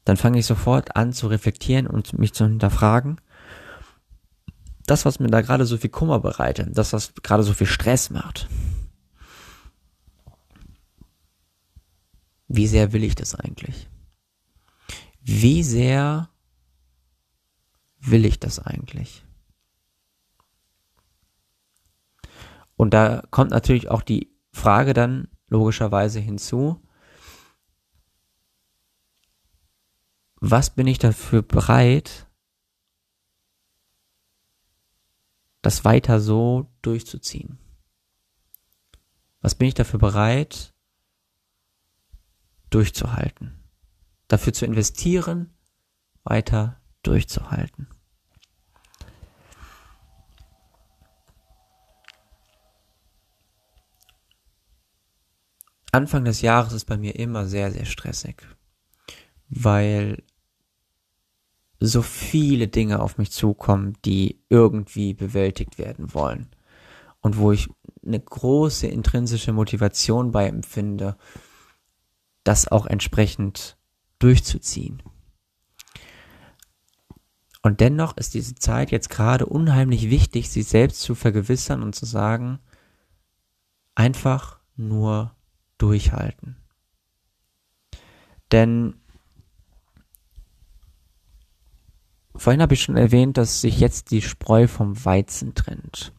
dann 0.05 0.17
fange 0.17 0.39
ich 0.39 0.45
sofort 0.45 0.95
an 0.95 1.13
zu 1.13 1.27
reflektieren 1.27 1.87
und 1.87 2.17
mich 2.17 2.33
zu 2.33 2.45
hinterfragen. 2.45 3.21
Das, 4.87 5.05
was 5.05 5.19
mir 5.19 5.27
da 5.27 5.41
gerade 5.41 5.65
so 5.65 5.77
viel 5.77 5.89
Kummer 5.89 6.19
bereitet, 6.19 6.69
das, 6.77 6.91
was 6.91 7.13
gerade 7.21 7.43
so 7.43 7.53
viel 7.53 7.67
Stress 7.67 8.09
macht, 8.09 8.49
wie 12.47 12.67
sehr 12.67 12.91
will 12.91 13.03
ich 13.03 13.15
das 13.15 13.35
eigentlich? 13.35 13.87
Wie 15.21 15.63
sehr 15.63 16.29
will 17.99 18.25
ich 18.25 18.39
das 18.39 18.59
eigentlich? 18.59 19.23
Und 22.81 22.95
da 22.95 23.21
kommt 23.29 23.51
natürlich 23.51 23.91
auch 23.91 24.01
die 24.01 24.35
Frage 24.51 24.95
dann 24.95 25.27
logischerweise 25.49 26.19
hinzu, 26.19 26.81
was 30.37 30.71
bin 30.71 30.87
ich 30.87 30.97
dafür 30.97 31.43
bereit, 31.43 32.27
das 35.61 35.85
weiter 35.85 36.19
so 36.19 36.71
durchzuziehen? 36.81 37.59
Was 39.41 39.53
bin 39.53 39.67
ich 39.67 39.75
dafür 39.75 39.99
bereit, 39.99 40.73
durchzuhalten? 42.71 43.63
Dafür 44.27 44.53
zu 44.53 44.65
investieren, 44.65 45.53
weiter 46.23 46.81
durchzuhalten. 47.03 47.89
Anfang 55.91 56.25
des 56.25 56.41
Jahres 56.41 56.73
ist 56.73 56.85
bei 56.85 56.97
mir 56.97 57.17
immer 57.17 57.45
sehr, 57.47 57.71
sehr 57.71 57.85
stressig, 57.85 58.47
weil 59.49 60.23
so 61.79 62.01
viele 62.01 62.67
Dinge 62.67 62.99
auf 62.99 63.17
mich 63.17 63.31
zukommen, 63.31 63.97
die 64.05 64.39
irgendwie 64.49 65.13
bewältigt 65.13 65.77
werden 65.77 66.13
wollen 66.13 66.49
und 67.21 67.37
wo 67.37 67.51
ich 67.51 67.69
eine 68.05 68.19
große 68.19 68.87
intrinsische 68.87 69.51
Motivation 69.51 70.31
bei 70.31 70.47
empfinde, 70.47 71.17
das 72.43 72.67
auch 72.67 72.85
entsprechend 72.85 73.77
durchzuziehen. 74.19 75.03
Und 77.63 77.79
dennoch 77.79 78.17
ist 78.17 78.33
diese 78.33 78.55
Zeit 78.55 78.91
jetzt 78.91 79.09
gerade 79.09 79.45
unheimlich 79.45 80.09
wichtig, 80.09 80.49
sich 80.49 80.67
selbst 80.67 81.01
zu 81.01 81.13
vergewissern 81.13 81.83
und 81.83 81.93
zu 81.93 82.05
sagen, 82.05 82.59
einfach 83.93 84.59
nur 84.75 85.35
durchhalten. 85.81 86.57
Denn 88.51 88.95
vorhin 92.35 92.61
habe 92.61 92.73
ich 92.73 92.83
schon 92.83 92.97
erwähnt, 92.97 93.37
dass 93.37 93.61
sich 93.61 93.79
jetzt 93.79 94.11
die 94.11 94.21
Spreu 94.21 94.67
vom 94.67 95.03
Weizen 95.05 95.55
trennt. 95.55 96.13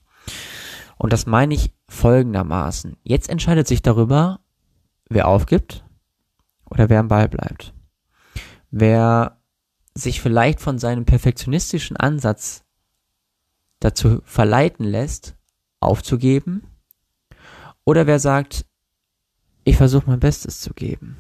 Und 0.97 1.13
das 1.13 1.27
meine 1.27 1.55
ich 1.55 1.75
folgendermaßen. 1.89 2.97
Jetzt 3.03 3.29
entscheidet 3.29 3.67
sich 3.67 3.83
darüber, 3.83 4.41
wer 5.09 5.29
aufgibt 5.29 5.85
oder 6.71 6.89
wer 6.89 7.01
am 7.01 7.09
Ball 7.09 7.29
bleibt. 7.29 7.75
Wer 8.71 9.41
sich 9.95 10.23
vielleicht 10.23 10.61
von 10.61 10.79
seinem 10.79 11.05
perfektionistischen 11.05 11.97
Ansatz 11.97 12.65
dazu 13.81 14.23
verleiten 14.25 14.87
lässt, 14.87 15.37
aufzugeben, 15.81 16.67
oder 17.85 18.07
wer 18.07 18.19
sagt, 18.19 18.65
ich 19.65 19.77
versuche 19.77 20.09
mein 20.09 20.21
Bestes 20.21 20.61
zu 20.61 20.75
geben. 20.75 21.17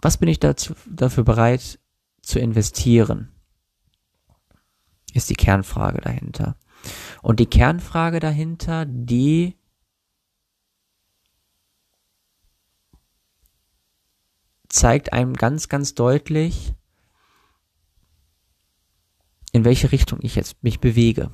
Was 0.00 0.18
bin 0.18 0.28
ich 0.28 0.38
dazu, 0.38 0.74
dafür 0.86 1.24
bereit 1.24 1.78
zu 2.22 2.38
investieren? 2.38 3.32
Ist 5.12 5.30
die 5.30 5.34
Kernfrage 5.34 6.00
dahinter. 6.00 6.56
Und 7.22 7.40
die 7.40 7.46
Kernfrage 7.46 8.20
dahinter, 8.20 8.84
die 8.84 9.56
zeigt 14.68 15.12
einem 15.12 15.34
ganz, 15.34 15.68
ganz 15.68 15.94
deutlich, 15.94 16.74
in 19.52 19.64
welche 19.64 19.92
Richtung 19.92 20.18
ich 20.20 20.34
jetzt 20.34 20.62
mich 20.62 20.80
bewege. 20.80 21.30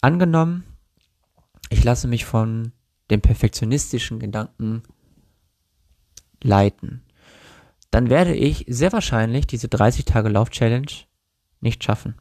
Angenommen, 0.00 0.64
ich 1.70 1.82
lasse 1.82 2.08
mich 2.08 2.26
von 2.26 2.72
dem 3.10 3.22
perfektionistischen 3.22 4.18
Gedanken 4.18 4.82
leiten. 6.42 7.02
Dann 7.90 8.10
werde 8.10 8.34
ich 8.34 8.66
sehr 8.68 8.92
wahrscheinlich 8.92 9.46
diese 9.46 9.68
30 9.68 10.04
Tage 10.04 10.28
Lauf-Challenge 10.28 10.90
nicht 11.60 11.82
schaffen. 11.82 12.16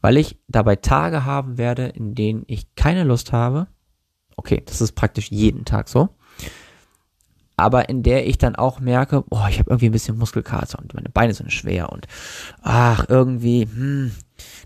Weil 0.00 0.16
ich 0.16 0.38
dabei 0.46 0.76
Tage 0.76 1.24
haben 1.24 1.58
werde, 1.58 1.86
in 1.86 2.14
denen 2.14 2.44
ich 2.46 2.74
keine 2.76 3.02
Lust 3.04 3.32
habe. 3.32 3.66
Okay, 4.36 4.62
das 4.64 4.80
ist 4.80 4.92
praktisch 4.92 5.30
jeden 5.30 5.64
Tag 5.64 5.88
so. 5.88 6.10
Aber 7.56 7.88
in 7.88 8.02
der 8.02 8.26
ich 8.26 8.38
dann 8.38 8.56
auch 8.56 8.80
merke, 8.80 9.22
boah, 9.22 9.48
ich 9.48 9.58
habe 9.58 9.70
irgendwie 9.70 9.88
ein 9.88 9.92
bisschen 9.92 10.18
Muskelkater 10.18 10.78
und 10.80 10.94
meine 10.94 11.08
Beine 11.08 11.34
sind 11.34 11.52
schwer 11.52 11.92
und 11.92 12.08
ach, 12.62 13.04
irgendwie, 13.08 13.62
hm, 13.62 14.12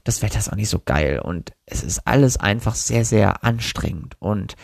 das 0.05 0.23
Wetter 0.23 0.39
ist 0.39 0.51
auch 0.51 0.57
nicht 0.57 0.71
so 0.71 0.81
geil 0.83 1.21
und 1.21 1.53
es 1.67 1.83
ist 1.83 2.07
alles 2.07 2.39
einfach 2.39 2.75
sehr, 2.75 3.05
sehr 3.05 3.45
anstrengend 3.45 4.17
und 4.21 4.57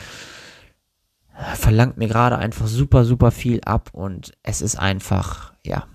verlangt 1.54 1.96
mir 1.96 2.08
gerade 2.08 2.38
einfach 2.38 2.66
super, 2.66 3.04
super 3.04 3.30
viel 3.30 3.60
ab 3.64 3.90
und 3.92 4.32
es 4.42 4.62
ist 4.62 4.76
einfach, 4.76 5.52
ja. 5.64 5.86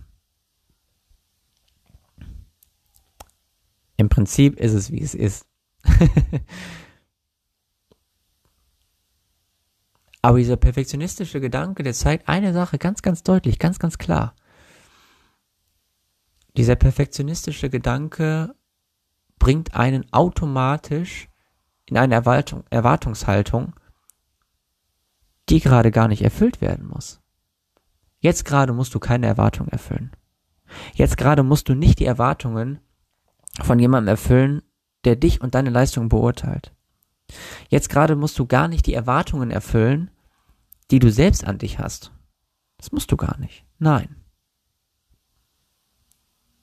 Im 3.97 4.09
Prinzip 4.09 4.59
ist 4.59 4.73
es, 4.73 4.91
wie 4.91 5.01
es 5.01 5.13
ist. 5.13 5.45
Aber 10.21 10.37
dieser 10.37 10.57
perfektionistische 10.57 11.39
Gedanke, 11.39 11.83
der 11.83 11.93
zeigt 11.93 12.27
eine 12.27 12.53
Sache 12.53 12.77
ganz, 12.77 13.01
ganz 13.01 13.23
deutlich, 13.23 13.57
ganz, 13.57 13.79
ganz 13.79 13.97
klar. 13.97 14.35
Dieser 16.57 16.75
perfektionistische 16.75 17.69
Gedanke 17.69 18.53
bringt 19.37 19.75
einen 19.75 20.11
automatisch 20.11 21.29
in 21.85 21.97
eine 21.97 22.15
Erwartung, 22.15 22.65
Erwartungshaltung, 22.69 23.73
die 25.47 25.61
gerade 25.61 25.91
gar 25.91 26.07
nicht 26.07 26.21
erfüllt 26.21 26.59
werden 26.59 26.87
muss. 26.87 27.21
Jetzt 28.19 28.43
gerade 28.43 28.73
musst 28.73 28.93
du 28.93 28.99
keine 28.99 29.27
Erwartung 29.27 29.69
erfüllen. 29.69 30.11
Jetzt 30.93 31.17
gerade 31.17 31.43
musst 31.43 31.69
du 31.69 31.73
nicht 31.73 31.99
die 31.99 32.05
Erwartungen 32.05 32.79
von 33.63 33.79
jemandem 33.79 34.09
erfüllen, 34.09 34.61
der 35.05 35.15
dich 35.15 35.41
und 35.41 35.55
deine 35.55 35.69
Leistung 35.69 36.09
beurteilt. 36.09 36.73
Jetzt 37.69 37.89
gerade 37.89 38.15
musst 38.15 38.39
du 38.39 38.45
gar 38.45 38.67
nicht 38.67 38.85
die 38.85 38.93
Erwartungen 38.93 39.51
erfüllen, 39.51 40.11
die 40.91 40.99
du 40.99 41.11
selbst 41.11 41.43
an 41.43 41.57
dich 41.57 41.79
hast. 41.79 42.11
Das 42.77 42.91
musst 42.91 43.11
du 43.11 43.17
gar 43.17 43.37
nicht. 43.39 43.65
Nein. 43.77 44.15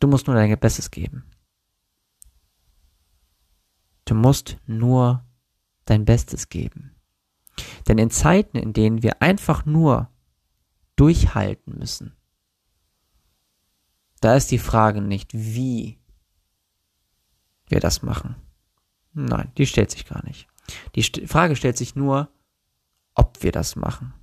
Du 0.01 0.09
musst 0.09 0.27
nur 0.27 0.37
dein 0.37 0.59
Bestes 0.59 0.91
geben. 0.91 1.25
Du 4.05 4.15
musst 4.15 4.59
nur 4.67 5.25
dein 5.85 6.05
Bestes 6.05 6.49
geben. 6.49 6.95
Denn 7.89 7.99
in 7.99 8.11
Zeiten, 8.11 8.57
in 8.57 8.73
denen 8.73 9.03
wir 9.03 9.23
einfach 9.23 9.65
nur 9.65 10.11
durchhalten 10.97 11.79
müssen, 11.79 12.17
da 14.21 14.35
ist 14.35 14.51
die 14.51 14.59
Frage 14.59 15.01
nicht, 15.01 15.33
wie 15.35 15.99
wir 17.69 17.81
das 17.81 18.03
machen. 18.03 18.37
Nein, 19.13 19.53
die 19.57 19.67
stellt 19.67 19.91
sich 19.91 20.07
gar 20.07 20.25
nicht. 20.25 20.49
Die 20.95 21.03
St 21.03 21.23
Frage 21.27 21.57
stellt 21.57 21.77
sich 21.77 21.95
nur, 21.95 22.29
ob 23.15 23.43
wir 23.43 23.53
das 23.53 23.77
machen. 23.77 24.15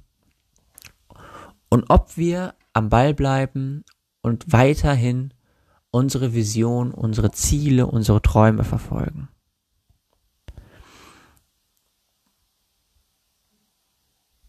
Und 1.69 1.89
ob 1.89 2.17
wir 2.17 2.55
am 2.73 2.89
Ball 2.89 3.13
bleiben 3.13 3.83
und 4.21 4.51
weiterhin 4.51 5.33
unsere 5.91 6.33
Vision, 6.33 6.91
unsere 6.91 7.31
Ziele, 7.31 7.87
unsere 7.87 8.21
Träume 8.21 8.63
verfolgen. 8.63 9.29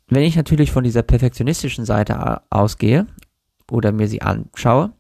Wenn 0.06 0.22
ich 0.22 0.36
natürlich 0.36 0.70
von 0.70 0.84
dieser 0.84 1.02
perfektionistischen 1.02 1.84
Seite 1.84 2.42
ausgehe 2.50 3.06
oder 3.70 3.90
mir 3.92 4.08
sie 4.08 4.22
anschaue, 4.22 4.92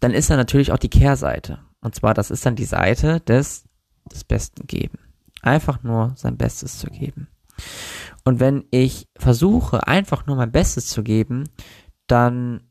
dann 0.00 0.12
ist 0.12 0.30
da 0.30 0.36
natürlich 0.36 0.72
auch 0.72 0.78
die 0.78 0.90
Kehrseite. 0.90 1.60
Und 1.80 1.94
zwar, 1.94 2.14
das 2.14 2.30
ist 2.30 2.44
dann 2.44 2.56
die 2.56 2.64
Seite 2.64 3.20
des, 3.20 3.64
des 4.12 4.24
Besten 4.24 4.66
geben. 4.66 4.98
Einfach 5.44 5.82
nur 5.82 6.14
sein 6.16 6.38
Bestes 6.38 6.78
zu 6.78 6.86
geben. 6.86 7.28
Und 8.24 8.40
wenn 8.40 8.64
ich 8.70 9.08
versuche, 9.14 9.86
einfach 9.86 10.24
nur 10.24 10.36
mein 10.36 10.50
Bestes 10.50 10.88
zu 10.88 11.02
geben, 11.02 11.50
dann 12.06 12.66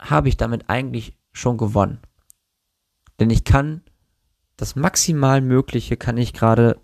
habe 0.00 0.30
ich 0.30 0.38
damit 0.38 0.70
eigentlich 0.70 1.18
schon 1.32 1.58
gewonnen. 1.58 2.00
Denn 3.20 3.28
ich 3.28 3.44
kann 3.44 3.82
das 4.56 4.76
maximal 4.76 5.42
Mögliche 5.42 5.98
kann 5.98 6.16
ich 6.16 6.32
gerade 6.32 6.80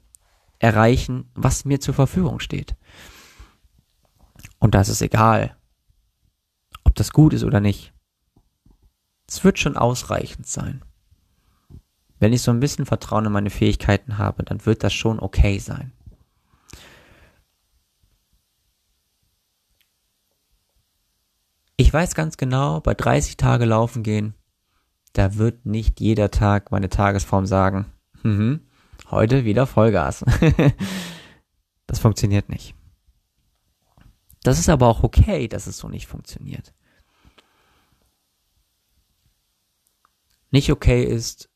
erreichen, 0.59 1.31
was 1.35 1.64
mir 1.64 1.81
zur 1.81 1.95
Verfügung 1.95 2.38
steht. 2.38 2.77
Und 4.59 4.75
das 4.75 4.90
ist 4.90 5.01
egal, 5.01 5.57
ob 6.85 6.95
das 6.95 7.12
gut 7.12 7.33
ist 7.33 7.45
oder 7.45 7.61
nicht. 7.61 7.95
Es 9.27 9.45
wird 9.45 9.59
schon 9.59 9.79
ausreichend 9.79 10.47
sein. 10.47 10.85
Wenn 12.22 12.32
ich 12.32 12.42
so 12.42 12.52
ein 12.52 12.61
bisschen 12.61 12.87
Vertrauen 12.87 13.26
in 13.26 13.32
meine 13.32 13.50
Fähigkeiten 13.50 14.16
habe, 14.16 14.44
dann 14.44 14.64
wird 14.64 14.85
das 14.85 14.92
schon 14.92 15.18
okay 15.18 15.58
sein. 15.58 15.90
Ich 21.76 21.92
weiß 21.92 22.14
ganz 22.14 22.37
genau, 22.37 22.78
bei 22.78 22.94
30 22.94 23.38
Tage 23.38 23.64
laufen 23.64 24.04
gehen, 24.04 24.35
da 25.14 25.35
wird 25.35 25.66
nicht 25.66 25.98
jeder 25.98 26.30
Tag 26.30 26.70
meine 26.70 26.88
Tagesform 26.88 27.44
sagen, 27.44 27.87
mhm, 28.22 28.61
heute 29.11 29.44
wieder 29.44 29.66
Vollgas. 29.66 30.24
das 31.88 31.98
funktioniert 31.98 32.48
nicht. 32.48 32.76
Das 34.44 34.61
ist 34.61 34.68
aber 34.68 34.87
auch 34.87 35.02
okay, 35.02 35.48
dass 35.48 35.66
es 35.66 35.76
so 35.76 35.88
nicht 35.88 36.06
funktioniert. 36.06 36.72
Nicht 40.52 40.70
okay 40.70 41.02
ist, 41.02 41.48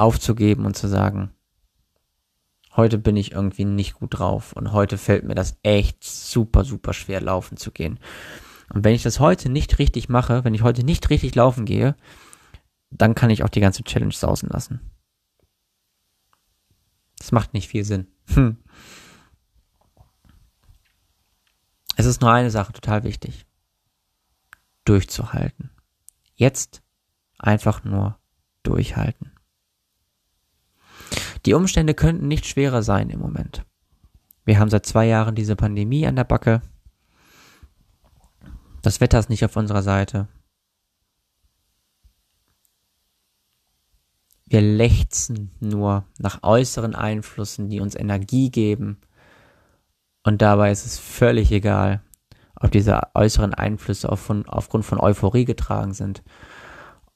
aufzugeben 0.00 0.64
und 0.64 0.76
zu 0.76 0.88
sagen, 0.88 1.30
heute 2.74 2.98
bin 2.98 3.16
ich 3.16 3.32
irgendwie 3.32 3.66
nicht 3.66 3.94
gut 3.94 4.18
drauf 4.18 4.52
und 4.54 4.72
heute 4.72 4.96
fällt 4.96 5.24
mir 5.24 5.34
das 5.34 5.58
echt 5.62 6.02
super, 6.02 6.64
super 6.64 6.94
schwer, 6.94 7.20
laufen 7.20 7.56
zu 7.56 7.70
gehen. 7.70 8.00
Und 8.72 8.84
wenn 8.84 8.94
ich 8.94 9.02
das 9.02 9.20
heute 9.20 9.50
nicht 9.50 9.78
richtig 9.78 10.08
mache, 10.08 10.44
wenn 10.44 10.54
ich 10.54 10.62
heute 10.62 10.84
nicht 10.84 11.10
richtig 11.10 11.34
laufen 11.34 11.66
gehe, 11.66 11.96
dann 12.90 13.14
kann 13.14 13.30
ich 13.30 13.44
auch 13.44 13.48
die 13.48 13.60
ganze 13.60 13.84
Challenge 13.84 14.14
sausen 14.14 14.48
lassen. 14.48 14.80
Das 17.18 17.32
macht 17.32 17.52
nicht 17.52 17.68
viel 17.68 17.84
Sinn. 17.84 18.06
Hm. 18.28 18.56
Es 21.96 22.06
ist 22.06 22.22
nur 22.22 22.32
eine 22.32 22.50
Sache 22.50 22.72
total 22.72 23.04
wichtig. 23.04 23.44
Durchzuhalten. 24.84 25.70
Jetzt 26.34 26.82
einfach 27.38 27.84
nur 27.84 28.18
durchhalten. 28.62 29.29
Die 31.46 31.54
Umstände 31.54 31.94
könnten 31.94 32.28
nicht 32.28 32.46
schwerer 32.46 32.82
sein 32.82 33.10
im 33.10 33.20
Moment. 33.20 33.64
Wir 34.44 34.58
haben 34.58 34.70
seit 34.70 34.86
zwei 34.86 35.06
Jahren 35.06 35.34
diese 35.34 35.56
Pandemie 35.56 36.06
an 36.06 36.16
der 36.16 36.24
Backe. 36.24 36.62
Das 38.82 39.00
Wetter 39.00 39.18
ist 39.18 39.30
nicht 39.30 39.44
auf 39.44 39.56
unserer 39.56 39.82
Seite. 39.82 40.28
Wir 44.46 44.60
lechzen 44.60 45.52
nur 45.60 46.04
nach 46.18 46.42
äußeren 46.42 46.96
Einflüssen, 46.96 47.68
die 47.68 47.80
uns 47.80 47.94
Energie 47.94 48.50
geben. 48.50 48.98
Und 50.24 50.42
dabei 50.42 50.72
ist 50.72 50.84
es 50.84 50.98
völlig 50.98 51.52
egal, 51.52 52.02
ob 52.56 52.72
diese 52.72 53.00
äußeren 53.14 53.54
Einflüsse 53.54 54.10
auf 54.10 54.28
aufgrund 54.48 54.84
von 54.84 54.98
Euphorie 54.98 55.44
getragen 55.44 55.94
sind, 55.94 56.22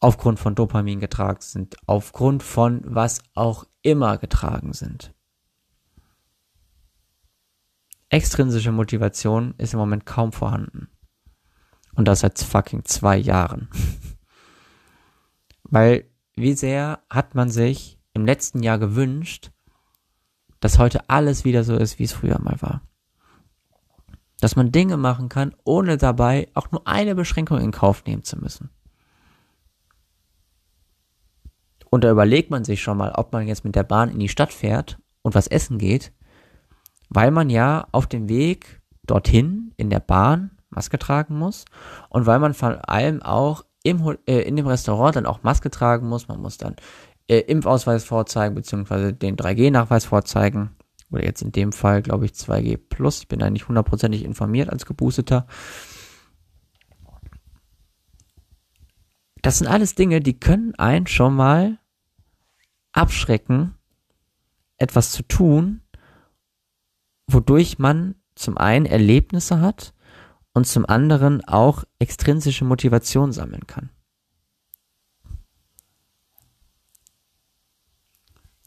aufgrund 0.05 0.39
von 0.39 0.55
Dopamin 0.55 1.01
getragen 1.01 1.41
sind, 1.41 1.77
aufgrund 1.87 2.43
von 2.43 2.83
was 2.85 3.23
auch 3.33 3.65
immer 3.81 4.19
getragen 4.19 4.75
sind. 4.75 5.15
Extrinsische 8.11 8.71
Motivation 8.71 9.55
ist 9.57 9.73
im 9.73 9.79
Moment 9.79 10.05
kaum 10.05 10.33
vorhanden. 10.33 10.89
Und 11.95 12.07
das 12.07 12.21
seit 12.21 12.39
fucking 12.39 12.85
zwei 12.85 13.17
Jahren. 13.17 13.71
Weil 15.63 16.05
wie 16.37 16.53
sehr 16.53 17.01
hat 17.09 17.35
man 17.35 17.49
sich 17.49 17.99
im 18.13 18.27
letzten 18.27 18.63
Jahr 18.63 18.79
gewünscht, 18.79 19.53
dass 20.61 20.79
heute 20.79 21.09
alles 21.09 21.47
wieder 21.47 21.65
so 21.65 21.77
ist, 21.77 21.99
wie 21.99 22.05
es 22.05 22.13
früher 22.13 22.39
mal 22.41 22.61
war. 22.61 22.83
Dass 24.41 24.55
man 24.55 24.71
Dinge 24.71 24.99
machen 24.99 25.31
kann, 25.31 25.55
ohne 25.65 25.97
dabei 25.97 26.51
auch 26.53 26.71
nur 26.73 26.87
eine 26.87 27.15
Beschränkung 27.15 27.59
in 27.59 27.71
Kauf 27.71 28.05
nehmen 28.05 28.23
zu 28.23 28.39
müssen. 28.39 28.69
Und 31.95 32.03
da 32.03 32.11
überlegt 32.11 32.51
man 32.51 32.65
sich 32.65 32.83
schon 32.83 32.99
mal, 32.99 33.13
ob 33.13 33.33
man 33.33 33.47
jetzt 33.47 33.65
mit 33.65 33.77
der 33.77 33.85
Bahn 33.85 34.11
in 34.11 34.19
die 34.19 34.29
Stadt 34.29 34.53
fährt 34.53 34.99
und 35.23 35.37
was 35.37 35.47
essen 35.47 35.79
geht, 35.79 36.11
weil 37.09 37.31
man 37.31 37.51
ja 37.51 37.87
auf 37.93 38.09
dem 38.09 38.29
Weg 38.29 38.83
dorthin 39.07 39.73
in 39.77 39.91
der 39.91 40.01
Bahn 40.01 40.51
Maske 40.71 40.99
tragen 40.99 41.39
muss 41.39 41.67
und 42.09 42.27
weil 42.27 42.41
man 42.41 42.53
vor 42.53 42.91
allem 42.91 43.23
auch 43.23 43.65
im, 43.85 44.17
äh, 44.27 44.41
in 44.41 44.57
dem 44.57 44.67
Restaurant 44.67 45.15
dann 45.15 45.25
auch 45.25 45.45
Maske 45.45 45.71
tragen 45.71 46.09
muss. 46.09 46.27
Man 46.27 46.41
muss 46.41 46.59
dann 46.59 46.75
äh, 47.29 47.39
Impfausweis 47.39 48.03
vorzeigen, 48.03 48.57
beziehungsweise 48.57 49.13
den 49.13 49.37
3G-Nachweis 49.37 50.05
vorzeigen. 50.05 50.75
Oder 51.13 51.23
jetzt 51.23 51.43
in 51.43 51.53
dem 51.53 51.71
Fall, 51.71 52.03
glaube 52.03 52.25
ich, 52.25 52.33
2G 52.33 52.77
plus. 52.77 53.21
Ich 53.21 53.29
bin 53.29 53.39
da 53.39 53.51
nicht 53.51 53.69
hundertprozentig 53.69 54.25
informiert 54.25 54.69
als 54.69 54.85
Geboosteter. 54.85 55.47
Das 59.43 59.59
sind 59.59 59.69
alles 59.69 59.95
Dinge, 59.95 60.19
die 60.19 60.41
können 60.41 60.75
einen 60.75 61.07
schon 61.07 61.37
mal 61.37 61.79
abschrecken, 62.95 63.75
etwas 64.79 65.11
zu 65.11 65.23
tun, 65.23 65.83
wodurch 67.27 67.79
man 67.79 68.15
zum 68.35 68.57
einen 68.57 68.87
Erlebnisse 68.87 69.61
hat 69.61 69.95
und 70.53 70.67
zum 70.67 70.87
anderen 70.87 71.45
auch 71.45 71.85
extrinsische 71.99 72.65
Motivation 72.65 73.33
sammeln 73.33 73.67
kann. 73.67 73.91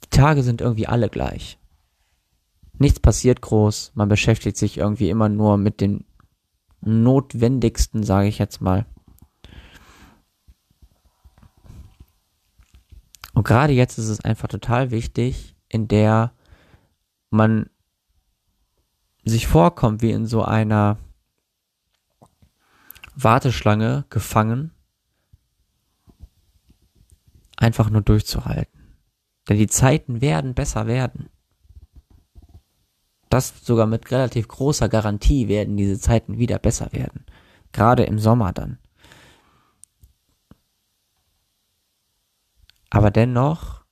Die 0.04 0.10
Tage 0.10 0.44
sind 0.44 0.62
irgendwie 0.62 0.88
alle 0.88 1.10
gleich. 1.10 1.58
Nichts 2.74 3.00
passiert 3.00 3.42
groß, 3.42 3.94
man 3.96 4.10
beschäftigt 4.10 4.58
sich 4.58 4.78
irgendwie 4.78 5.10
immer 5.10 5.30
nur 5.30 5.58
mit 5.58 5.82
den 5.82 6.06
notwendigsten, 6.82 8.04
sage 8.04 8.28
ich 8.28 8.38
jetzt 8.38 8.62
mal. 8.62 8.86
Und 13.38 13.44
gerade 13.44 13.72
jetzt 13.72 14.00
ist 14.00 14.10
es 14.10 14.26
einfach 14.26 14.48
total 14.48 14.90
wichtig, 14.90 15.56
in 15.70 15.88
der 15.88 16.34
man 17.30 17.70
sich 19.24 19.46
vorkommt 19.46 20.02
wie 20.02 20.10
in 20.10 20.26
so 20.26 20.42
einer 20.42 20.98
Warteschlange 23.14 24.06
gefangen, 24.10 24.72
einfach 27.58 27.92
nur 27.92 28.02
durchzuhalten. 28.02 28.98
Denn 29.48 29.60
die 29.60 29.68
Zeiten 29.68 30.20
werden 30.20 30.56
besser 30.56 30.88
werden. 30.88 31.30
Das 33.30 33.54
sogar 33.64 33.86
mit 33.86 34.10
relativ 34.10 34.48
großer 34.48 34.90
Garantie 34.90 35.48
werden 35.48 35.78
diese 35.78 36.00
Zeiten 36.00 36.40
wieder 36.40 36.58
besser 36.58 36.92
werden. 36.92 37.24
Gerade 37.72 38.02
im 38.06 38.18
Sommer 38.18 38.52
dann. 38.52 38.80
Aber 42.90 43.12
dennoch 43.12 43.84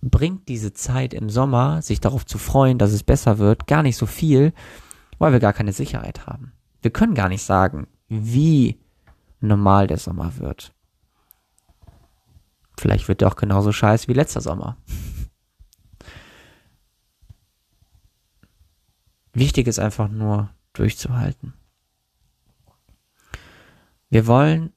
bringt 0.00 0.48
diese 0.48 0.72
Zeit 0.72 1.12
im 1.12 1.28
Sommer, 1.28 1.82
sich 1.82 2.00
darauf 2.00 2.24
zu 2.24 2.38
freuen, 2.38 2.78
dass 2.78 2.92
es 2.92 3.02
besser 3.02 3.38
wird, 3.38 3.66
gar 3.66 3.82
nicht 3.82 3.96
so 3.96 4.06
viel, 4.06 4.52
weil 5.18 5.32
wir 5.32 5.40
gar 5.40 5.52
keine 5.52 5.72
Sicherheit 5.72 6.26
haben. 6.26 6.52
Wir 6.82 6.92
können 6.92 7.14
gar 7.14 7.28
nicht 7.28 7.42
sagen, 7.42 7.88
wie 8.08 8.80
normal 9.40 9.86
der 9.86 9.98
Sommer 9.98 10.38
wird. 10.38 10.72
Vielleicht 12.78 13.08
wird 13.08 13.22
er 13.22 13.28
auch 13.28 13.36
genauso 13.36 13.72
scheiße 13.72 14.06
wie 14.08 14.12
letzter 14.12 14.40
Sommer. 14.40 14.76
Wichtig 19.32 19.66
ist 19.66 19.78
einfach 19.78 20.08
nur 20.08 20.50
durchzuhalten. 20.72 21.54
Wir 24.10 24.26
wollen 24.26 24.72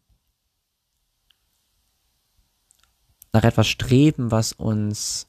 nach 3.33 3.43
etwas 3.43 3.67
streben, 3.67 4.31
was 4.31 4.53
uns 4.53 5.27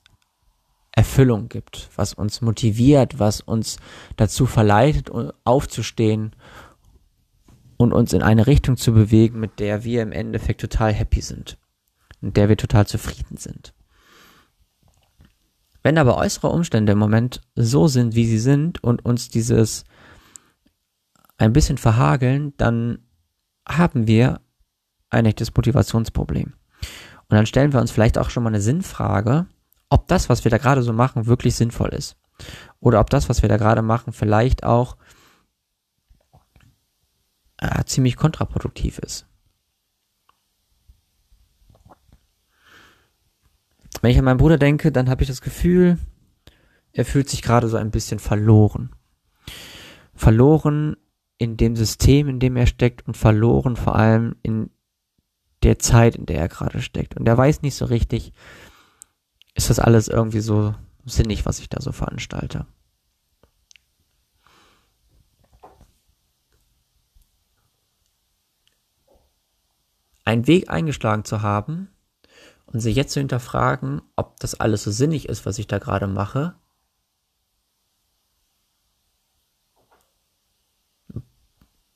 Erfüllung 0.92 1.48
gibt, 1.48 1.88
was 1.96 2.12
uns 2.12 2.42
motiviert, 2.42 3.18
was 3.18 3.40
uns 3.40 3.78
dazu 4.16 4.46
verleitet, 4.46 5.10
aufzustehen 5.44 6.36
und 7.78 7.92
uns 7.92 8.12
in 8.12 8.22
eine 8.22 8.46
Richtung 8.46 8.76
zu 8.76 8.92
bewegen, 8.92 9.40
mit 9.40 9.58
der 9.58 9.84
wir 9.84 10.02
im 10.02 10.12
Endeffekt 10.12 10.60
total 10.60 10.92
happy 10.92 11.22
sind, 11.22 11.58
mit 12.20 12.36
der 12.36 12.48
wir 12.48 12.56
total 12.56 12.86
zufrieden 12.86 13.38
sind. 13.38 13.72
Wenn 15.82 15.98
aber 15.98 16.16
äußere 16.16 16.48
Umstände 16.48 16.92
im 16.92 16.98
Moment 16.98 17.40
so 17.56 17.88
sind, 17.88 18.14
wie 18.14 18.26
sie 18.26 18.38
sind 18.38 18.84
und 18.84 19.04
uns 19.04 19.30
dieses 19.30 19.84
ein 21.38 21.52
bisschen 21.52 21.78
verhageln, 21.78 22.52
dann 22.56 22.98
haben 23.66 24.06
wir 24.06 24.40
ein 25.10 25.26
echtes 25.26 25.54
Motivationsproblem. 25.54 26.52
Und 27.32 27.36
dann 27.36 27.46
stellen 27.46 27.72
wir 27.72 27.80
uns 27.80 27.90
vielleicht 27.90 28.18
auch 28.18 28.28
schon 28.28 28.42
mal 28.42 28.50
eine 28.50 28.60
Sinnfrage, 28.60 29.46
ob 29.88 30.06
das, 30.06 30.28
was 30.28 30.44
wir 30.44 30.50
da 30.50 30.58
gerade 30.58 30.82
so 30.82 30.92
machen, 30.92 31.24
wirklich 31.24 31.54
sinnvoll 31.54 31.88
ist. 31.88 32.18
Oder 32.78 33.00
ob 33.00 33.08
das, 33.08 33.30
was 33.30 33.40
wir 33.40 33.48
da 33.48 33.56
gerade 33.56 33.80
machen, 33.80 34.12
vielleicht 34.12 34.64
auch 34.64 34.98
äh, 37.56 37.84
ziemlich 37.84 38.16
kontraproduktiv 38.16 38.98
ist. 38.98 39.26
Wenn 44.02 44.10
ich 44.10 44.18
an 44.18 44.26
meinen 44.26 44.36
Bruder 44.36 44.58
denke, 44.58 44.92
dann 44.92 45.08
habe 45.08 45.22
ich 45.22 45.28
das 45.28 45.40
Gefühl, 45.40 45.96
er 46.92 47.06
fühlt 47.06 47.30
sich 47.30 47.40
gerade 47.40 47.68
so 47.68 47.78
ein 47.78 47.90
bisschen 47.90 48.18
verloren. 48.18 48.94
Verloren 50.12 50.98
in 51.38 51.56
dem 51.56 51.76
System, 51.76 52.28
in 52.28 52.40
dem 52.40 52.56
er 52.56 52.66
steckt 52.66 53.06
und 53.06 53.16
verloren 53.16 53.76
vor 53.76 53.96
allem 53.96 54.36
in 54.42 54.68
der 55.62 55.78
Zeit, 55.78 56.16
in 56.16 56.26
der 56.26 56.38
er 56.38 56.48
gerade 56.48 56.82
steckt. 56.82 57.16
Und 57.16 57.26
er 57.26 57.36
weiß 57.36 57.62
nicht 57.62 57.74
so 57.74 57.84
richtig, 57.84 58.32
ist 59.54 59.70
das 59.70 59.78
alles 59.78 60.08
irgendwie 60.08 60.40
so 60.40 60.74
sinnig, 61.04 61.46
was 61.46 61.58
ich 61.58 61.68
da 61.68 61.80
so 61.80 61.92
veranstalte. 61.92 62.66
Einen 70.24 70.46
Weg 70.46 70.70
eingeschlagen 70.70 71.24
zu 71.24 71.42
haben 71.42 71.88
und 72.66 72.80
sich 72.80 72.96
jetzt 72.96 73.12
zu 73.12 73.20
hinterfragen, 73.20 74.02
ob 74.16 74.38
das 74.40 74.58
alles 74.58 74.84
so 74.84 74.90
sinnig 74.90 75.28
ist, 75.28 75.44
was 75.44 75.58
ich 75.58 75.66
da 75.66 75.78
gerade 75.78 76.06
mache, 76.06 76.54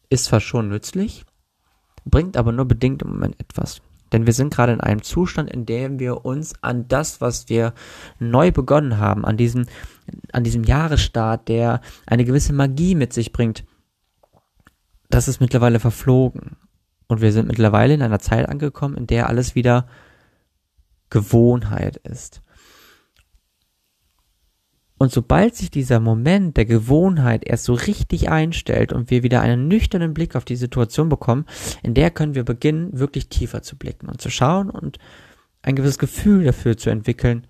ist 0.09 0.27
zwar 0.27 0.41
schon 0.41 0.69
nützlich, 0.69 1.25
bringt 2.07 2.37
aber 2.37 2.53
nur 2.53 2.65
bedingt 2.65 3.03
im 3.03 3.11
Moment 3.11 3.39
etwas. 3.39 3.83
Denn 4.13 4.27
wir 4.27 4.33
sind 4.33 4.55
gerade 4.55 4.73
in 4.73 4.81
einem 4.81 5.03
Zustand, 5.03 5.51
in 5.51 5.67
dem 5.67 5.99
wir 5.99 6.25
uns 6.25 6.55
an 6.63 6.87
das, 6.89 7.21
was 7.21 7.49
wir 7.49 7.75
neu 8.19 8.53
begonnen 8.53 8.99
haben, 8.99 9.25
an 9.25 9.37
diesem, 9.37 9.67
an 10.33 10.45
diesem 10.45 10.63
Jahresstart, 10.63 11.49
der 11.49 11.81
eine 12.07 12.25
gewisse 12.25 12.53
Magie 12.53 12.95
mit 12.95 13.13
sich 13.13 13.33
bringt, 13.33 13.65
das 15.11 15.29
ist 15.29 15.41
mittlerweile 15.41 15.81
verflogen. 15.81 16.57
Und 17.09 17.21
wir 17.21 17.33
sind 17.33 17.49
mittlerweile 17.49 17.95
in 17.95 18.03
einer 18.03 18.19
Zeit 18.19 18.49
angekommen, 18.49 18.97
in 18.97 19.07
der 19.07 19.29
alles 19.29 19.55
wieder 19.55 19.87
Gewohnheit 21.11 21.97
ist. 21.97 22.43
Und 24.99 25.13
sobald 25.13 25.55
sich 25.55 25.71
dieser 25.71 26.01
Moment 26.01 26.57
der 26.57 26.65
Gewohnheit 26.65 27.47
erst 27.47 27.65
so 27.65 27.75
richtig 27.75 28.31
einstellt 28.31 28.93
und 28.93 29.11
wir 29.11 29.23
wieder 29.23 29.43
einen 29.43 29.69
nüchternen 29.69 30.15
Blick 30.15 30.35
auf 30.35 30.47
die 30.47 30.57
Situation 30.57 31.09
bekommen, 31.09 31.45
in 31.83 31.93
der 31.93 32.11
können 32.11 32.35
wir 32.35 32.45
beginnen, 32.45 32.99
wirklich 32.99 33.29
tiefer 33.29 33.63
zu 33.63 33.77
blicken 33.77 34.09
und 34.09 34.21
zu 34.21 34.31
schauen 34.31 34.71
und 34.71 34.99
ein 35.61 35.77
gewisses 35.77 35.99
Gefühl 35.99 36.45
dafür 36.45 36.79
zu 36.79 36.89
entwickeln, 36.89 37.47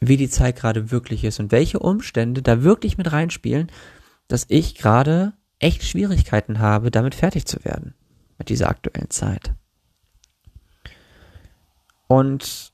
wie 0.00 0.16
die 0.16 0.30
Zeit 0.30 0.56
gerade 0.56 0.90
wirklich 0.90 1.24
ist 1.24 1.40
und 1.40 1.52
welche 1.52 1.78
Umstände 1.78 2.40
da 2.40 2.62
wirklich 2.62 2.96
mit 2.96 3.12
reinspielen, 3.12 3.70
dass 4.28 4.46
ich 4.48 4.76
gerade 4.76 5.34
echt 5.58 5.84
Schwierigkeiten 5.84 6.58
habe, 6.58 6.90
damit 6.90 7.14
fertig 7.14 7.44
zu 7.44 7.62
werden 7.64 7.94
mit 8.38 8.48
dieser 8.48 8.70
aktuellen 8.70 9.10
Zeit. 9.10 9.52
Und 12.06 12.69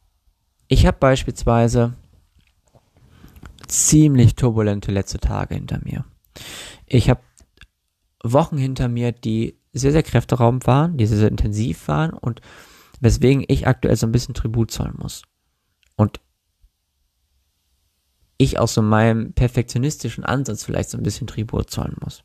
ich 0.76 0.84
habe 0.84 0.98
beispielsweise 0.98 1.94
ziemlich 3.66 4.34
turbulente 4.34 4.92
letzte 4.92 5.18
Tage 5.18 5.54
hinter 5.54 5.80
mir. 5.82 6.04
Ich 6.84 7.08
habe 7.08 7.22
Wochen 8.22 8.58
hinter 8.58 8.88
mir, 8.88 9.12
die 9.12 9.58
sehr, 9.72 9.92
sehr 9.92 10.02
kräfteraubend 10.02 10.66
waren, 10.66 10.98
die 10.98 11.06
sehr, 11.06 11.16
sehr 11.16 11.30
intensiv 11.30 11.88
waren 11.88 12.12
und 12.12 12.42
weswegen 13.00 13.42
ich 13.48 13.66
aktuell 13.66 13.96
so 13.96 14.06
ein 14.06 14.12
bisschen 14.12 14.34
Tribut 14.34 14.70
zollen 14.70 14.96
muss. 14.98 15.22
Und 15.96 16.20
ich 18.36 18.58
aus 18.58 18.74
so 18.74 18.82
meinem 18.82 19.32
perfektionistischen 19.32 20.24
Ansatz 20.24 20.62
vielleicht 20.62 20.90
so 20.90 20.98
ein 20.98 21.02
bisschen 21.02 21.26
Tribut 21.26 21.70
zollen 21.70 21.96
muss. 22.02 22.22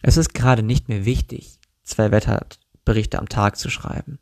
Es 0.00 0.16
ist 0.16 0.32
gerade 0.32 0.62
nicht 0.62 0.88
mehr 0.88 1.04
wichtig, 1.04 1.60
zwei 1.82 2.10
Wetterberichte 2.10 3.18
am 3.18 3.28
Tag 3.28 3.58
zu 3.58 3.68
schreiben. 3.68 4.18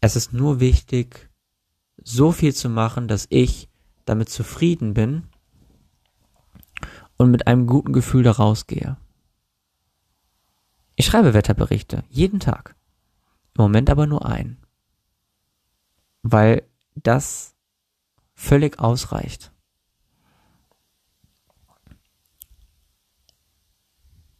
Es 0.00 0.16
ist 0.16 0.32
nur 0.32 0.58
wichtig, 0.60 1.29
so 2.02 2.32
viel 2.32 2.54
zu 2.54 2.68
machen, 2.68 3.08
dass 3.08 3.26
ich 3.30 3.68
damit 4.04 4.28
zufrieden 4.28 4.94
bin 4.94 5.24
und 7.16 7.30
mit 7.30 7.46
einem 7.46 7.66
guten 7.66 7.92
Gefühl 7.92 8.22
da 8.22 8.32
rausgehe. 8.32 8.96
Ich 10.96 11.06
schreibe 11.06 11.34
Wetterberichte 11.34 12.04
jeden 12.08 12.40
Tag. 12.40 12.76
Im 13.56 13.62
Moment 13.62 13.90
aber 13.90 14.06
nur 14.06 14.26
ein. 14.26 14.58
Weil 16.22 16.62
das 16.94 17.54
völlig 18.34 18.78
ausreicht. 18.78 19.52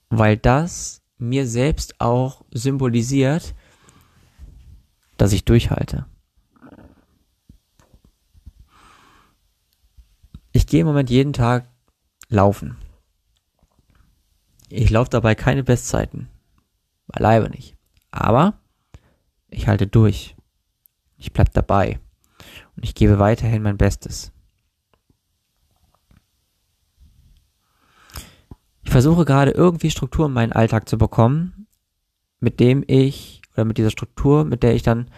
Weil 0.09 0.37
das 0.37 1.03
mir 1.19 1.47
selbst 1.47 2.01
auch 2.01 2.45
symbolisiert, 2.51 3.55
dass 5.17 5.33
ich 5.33 5.45
durchhalte. 5.45 6.07
Ich 10.53 10.67
gehe 10.67 10.81
im 10.81 10.87
Moment 10.87 11.11
jeden 11.11 11.33
Tag 11.33 11.69
laufen. 12.29 12.77
Ich 14.69 14.91
laufe 14.91 15.11
dabei 15.11 15.35
keine 15.35 15.65
Bestzeiten. 15.65 16.29
Beileibe 17.07 17.51
nicht. 17.51 17.77
Aber 18.11 18.61
ich 19.49 19.69
halte 19.69 19.87
durch. 19.87 20.37
Ich 21.17 21.33
bleib 21.33 21.53
dabei. 21.53 22.01
Und 22.77 22.85
ich 22.85 22.95
gebe 22.95 23.19
weiterhin 23.19 23.63
mein 23.63 23.77
Bestes. 23.77 24.33
Ich 28.83 28.91
versuche 28.91 29.25
gerade 29.25 29.53
irgendwie 29.53 29.91
Struktur 29.91 30.27
in 30.27 30.33
meinen 30.33 30.53
Alltag 30.53 30.89
zu 30.89 30.99
bekommen, 30.99 31.69
mit 32.41 32.59
dem 32.59 32.83
ich, 32.87 33.43
oder 33.53 33.65
mit 33.65 33.79
dieser 33.79 33.91
Struktur, 33.91 34.45
mit 34.45 34.63
der 34.63 34.75
ich 34.75 34.83
dann 34.83 35.11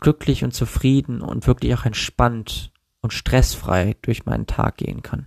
glücklich 0.00 0.44
und 0.44 0.52
zufrieden 0.52 1.20
und 1.20 1.46
wirklich 1.46 1.74
auch 1.74 1.84
entspannt 1.84 2.72
und 3.02 3.12
stressfrei 3.12 3.96
durch 4.00 4.24
meinen 4.24 4.46
Tag 4.46 4.78
gehen 4.78 5.02
kann. 5.02 5.26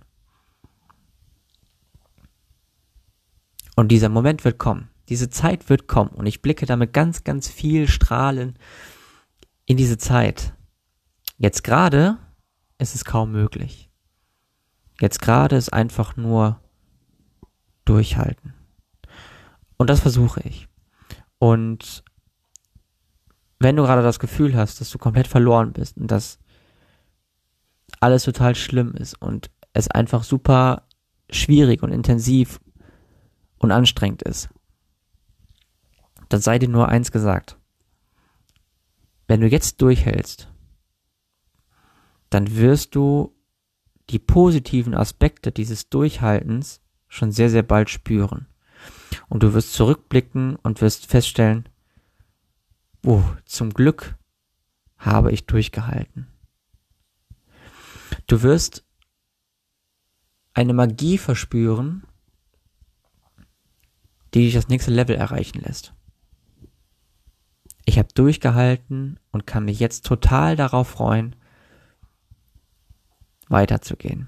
Und 3.76 3.88
dieser 3.88 4.08
Moment 4.08 4.44
wird 4.44 4.58
kommen. 4.58 4.88
Diese 5.08 5.30
Zeit 5.30 5.68
wird 5.68 5.86
kommen. 5.86 6.10
Und 6.10 6.26
ich 6.26 6.42
blicke 6.42 6.66
damit 6.66 6.92
ganz, 6.92 7.22
ganz 7.22 7.48
viel 7.48 7.86
Strahlen 7.86 8.58
in 9.66 9.76
diese 9.76 9.98
Zeit. 9.98 10.54
Jetzt 11.36 11.62
gerade 11.62 12.18
ist 12.78 12.94
es 12.94 13.04
kaum 13.04 13.30
möglich. 13.30 13.90
Jetzt 15.00 15.20
gerade 15.20 15.56
ist 15.56 15.72
einfach 15.72 16.16
nur 16.16 16.60
durchhalten. 17.84 18.54
Und 19.76 19.90
das 19.90 20.00
versuche 20.00 20.40
ich. 20.40 20.68
Und 21.38 22.02
wenn 23.58 23.76
du 23.76 23.82
gerade 23.82 24.02
das 24.02 24.18
Gefühl 24.18 24.56
hast, 24.56 24.80
dass 24.80 24.90
du 24.90 24.98
komplett 24.98 25.28
verloren 25.28 25.72
bist 25.74 25.98
und 25.98 26.10
dass 26.10 26.38
alles 28.06 28.22
total 28.22 28.54
schlimm 28.54 28.94
ist 28.94 29.20
und 29.20 29.50
es 29.72 29.88
einfach 29.88 30.22
super 30.22 30.86
schwierig 31.28 31.82
und 31.82 31.90
intensiv 31.90 32.60
und 33.58 33.72
anstrengend 33.72 34.22
ist, 34.22 34.48
dann 36.28 36.40
sei 36.40 36.60
dir 36.60 36.68
nur 36.68 36.88
eins 36.88 37.10
gesagt. 37.10 37.58
Wenn 39.26 39.40
du 39.40 39.48
jetzt 39.48 39.82
durchhältst, 39.82 40.48
dann 42.30 42.56
wirst 42.56 42.94
du 42.94 43.34
die 44.10 44.20
positiven 44.20 44.94
Aspekte 44.94 45.50
dieses 45.50 45.88
Durchhaltens 45.88 46.80
schon 47.08 47.32
sehr, 47.32 47.50
sehr 47.50 47.64
bald 47.64 47.90
spüren. 47.90 48.46
Und 49.28 49.42
du 49.42 49.52
wirst 49.52 49.72
zurückblicken 49.72 50.54
und 50.62 50.80
wirst 50.80 51.06
feststellen, 51.06 51.68
oh, 53.04 53.24
zum 53.46 53.70
Glück 53.70 54.16
habe 54.96 55.32
ich 55.32 55.46
durchgehalten. 55.46 56.28
Du 58.26 58.42
wirst 58.42 58.84
eine 60.52 60.72
Magie 60.72 61.18
verspüren, 61.18 62.06
die 64.34 64.40
dich 64.40 64.54
das 64.54 64.68
nächste 64.68 64.90
Level 64.90 65.16
erreichen 65.16 65.60
lässt. 65.60 65.92
ich 67.88 67.98
habe 67.98 68.08
durchgehalten 68.12 69.20
und 69.30 69.46
kann 69.46 69.64
mich 69.64 69.78
jetzt 69.78 70.04
total 70.04 70.56
darauf 70.56 70.88
freuen, 70.88 71.36
weiterzugehen 73.48 74.26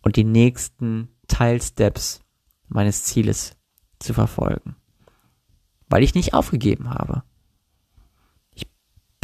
und 0.00 0.16
die 0.16 0.24
nächsten 0.24 1.08
Teilsteps 1.28 2.22
meines 2.68 3.04
Zieles 3.04 3.56
zu 3.98 4.14
verfolgen, 4.14 4.74
weil 5.88 6.02
ich 6.02 6.14
nicht 6.14 6.32
aufgegeben 6.32 6.90
habe. 6.90 7.24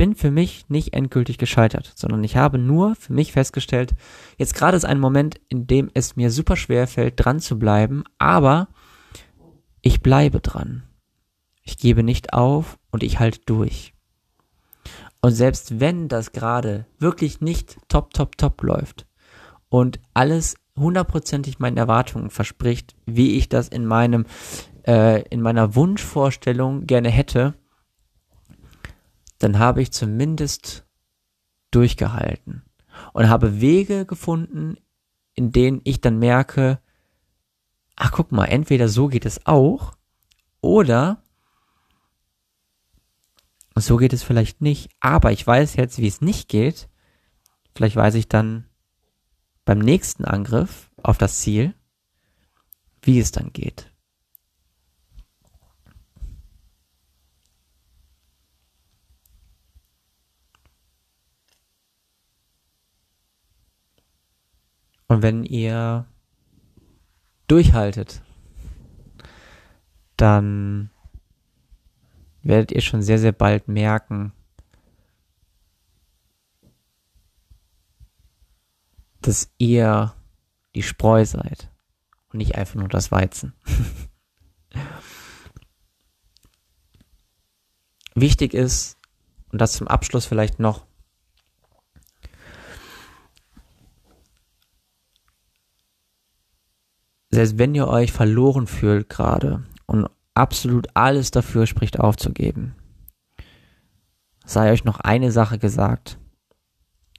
Bin 0.01 0.15
für 0.15 0.31
mich 0.31 0.65
nicht 0.71 0.95
endgültig 0.95 1.37
gescheitert, 1.37 1.93
sondern 1.95 2.25
ich 2.25 2.35
habe 2.35 2.57
nur 2.57 2.95
für 2.95 3.13
mich 3.13 3.33
festgestellt, 3.33 3.95
jetzt 4.39 4.55
gerade 4.55 4.75
ist 4.75 4.87
ein 4.87 4.99
Moment, 4.99 5.39
in 5.51 5.67
dem 5.67 5.91
es 5.93 6.17
mir 6.17 6.31
super 6.31 6.57
schwer 6.57 6.87
fällt, 6.87 7.23
dran 7.23 7.39
zu 7.39 7.59
bleiben, 7.59 8.05
aber 8.17 8.69
ich 9.83 10.01
bleibe 10.01 10.41
dran. 10.41 10.85
Ich 11.65 11.77
gebe 11.77 12.03
nicht 12.03 12.33
auf 12.33 12.79
und 12.91 13.03
ich 13.03 13.19
halte 13.19 13.41
durch. 13.45 13.93
Und 15.21 15.33
selbst 15.33 15.81
wenn 15.81 16.09
das 16.09 16.33
gerade 16.33 16.87
wirklich 16.99 17.43
nicht 17.43 17.77
top, 17.89 18.15
top, 18.15 18.39
top 18.39 18.63
läuft 18.63 19.07
und 19.69 20.01
alles 20.15 20.55
hundertprozentig 20.79 21.59
meinen 21.59 21.77
Erwartungen 21.77 22.31
verspricht, 22.31 22.97
wie 23.05 23.37
ich 23.37 23.51
das 23.51 23.69
in 23.69 23.85
meinem, 23.85 24.25
äh, 24.87 25.29
in 25.29 25.43
meiner 25.43 25.75
Wunschvorstellung 25.75 26.87
gerne 26.87 27.11
hätte, 27.11 27.53
dann 29.41 29.59
habe 29.59 29.83
ich 29.83 29.91
zumindest 29.91 30.87
durchgehalten 31.73 32.63
und 33.13 33.29
habe 33.29 33.61
Wege 33.61 34.07
gefunden, 34.07 34.77
in 35.35 35.51
denen 35.51 35.81
ich 35.85 36.01
dann 36.01 36.19
merke, 36.19 36.79
ach 37.97 38.13
guck 38.13 38.31
mal, 38.33 38.45
entweder 38.45 38.89
so 38.89 39.09
geht 39.09 39.27
es 39.27 39.47
auch 39.47 39.97
oder 40.61 41.23
so 43.75 43.97
geht 43.97 44.13
es 44.13 44.23
vielleicht 44.23 44.61
nicht, 44.61 44.91
aber 45.01 45.33
ich 45.33 45.47
weiß 45.47 45.77
jetzt, 45.77 45.99
wie 45.99 46.07
es 46.07 46.21
nicht 46.21 46.49
geht. 46.49 46.89
Vielleicht 47.75 47.97
weiß 47.97 48.15
ich 48.17 48.29
dann 48.29 48.67
beim 49.65 49.79
nächsten 49.79 50.25
Angriff 50.25 50.91
auf 51.03 51.17
das 51.17 51.41
Ziel, 51.41 51.75
wie 53.01 53.21
es 53.21 53.33
dann 53.33 53.53
geht. 53.53 53.90
Und 65.11 65.23
wenn 65.23 65.43
ihr 65.43 66.07
durchhaltet, 67.49 68.23
dann 70.17 70.91
werdet 72.43 72.71
ihr 72.71 72.81
schon 72.81 73.03
sehr, 73.03 73.19
sehr 73.19 73.33
bald 73.33 73.67
merken, 73.67 74.33
dass 79.21 79.53
ihr 79.59 80.15
die 80.77 80.85
Spreu 80.85 81.25
seid 81.25 81.73
und 82.29 82.39
nicht 82.39 82.55
einfach 82.55 82.77
nur 82.77 82.87
das 82.87 83.11
Weizen. 83.11 83.53
Wichtig 88.15 88.55
ist, 88.55 88.97
und 89.51 89.61
das 89.61 89.73
zum 89.73 89.89
Abschluss 89.89 90.25
vielleicht 90.25 90.61
noch, 90.61 90.87
selbst 97.31 97.59
wenn 97.59 97.75
ihr 97.75 97.89
euch 97.89 98.13
verloren 98.13 98.67
fühlt 98.67 99.09
gerade 99.09 99.65
und 99.87 100.09
absolut 100.35 100.89
alles 100.95 101.31
dafür 101.31 101.67
spricht 101.67 102.01
aufzugeben, 102.01 102.75
sei 104.45 104.73
euch 104.73 104.85
noch 104.85 105.01
eine 105.01 105.31
Sache 105.31 105.59
gesagt. 105.59 106.19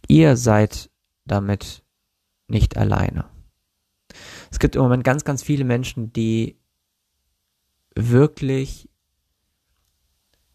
Ihr 0.07 0.35
seid 0.35 0.89
damit 1.25 1.83
nicht 2.47 2.77
alleine. 2.77 3.29
Es 4.51 4.59
gibt 4.59 4.75
im 4.75 4.81
Moment 4.81 5.03
ganz, 5.03 5.23
ganz 5.23 5.41
viele 5.41 5.63
Menschen, 5.63 6.11
die 6.11 6.59
wirklich 7.95 8.89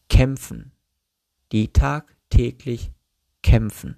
kämpfen, 0.08 0.72
die 1.52 1.72
tagtäglich 1.72 2.92
kämpfen. 3.42 3.96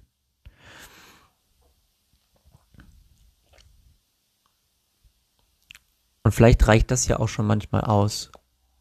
Und 6.29 6.33
vielleicht 6.33 6.67
reicht 6.67 6.91
das 6.91 7.07
ja 7.07 7.17
auch 7.17 7.27
schon 7.27 7.47
manchmal 7.47 7.81
aus, 7.81 8.31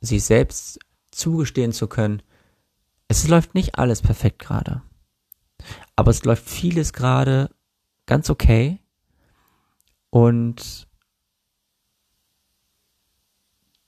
sich 0.02 0.22
selbst 0.22 0.80
zugestehen 1.10 1.72
zu 1.72 1.86
können, 1.86 2.20
es 3.08 3.26
läuft 3.26 3.54
nicht 3.54 3.78
alles 3.78 4.02
perfekt 4.02 4.38
gerade. 4.38 4.82
Aber 5.96 6.10
es 6.10 6.24
läuft 6.24 6.46
vieles 6.46 6.92
gerade 6.92 7.48
ganz 8.04 8.28
okay. 8.28 8.82
Und 10.10 10.88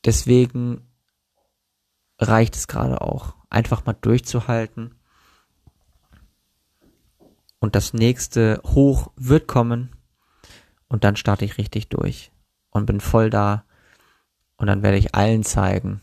deswegen 0.07 0.89
reicht 2.19 2.57
es 2.57 2.67
gerade 2.67 3.03
auch, 3.03 3.35
einfach 3.51 3.85
mal 3.85 3.93
durchzuhalten. 3.93 4.95
Und 7.59 7.75
das 7.75 7.93
nächste 7.93 8.63
Hoch 8.65 9.13
wird 9.17 9.47
kommen. 9.47 9.95
Und 10.89 11.05
dann 11.05 11.17
starte 11.17 11.45
ich 11.45 11.59
richtig 11.59 11.91
durch 11.91 12.30
und 12.71 12.87
bin 12.87 13.01
voll 13.01 13.31
da 13.31 13.65
und 14.57 14.67
dann 14.67 14.83
werde 14.83 14.99
ich 14.99 15.15
allen 15.15 15.43
zeigen, 15.43 16.01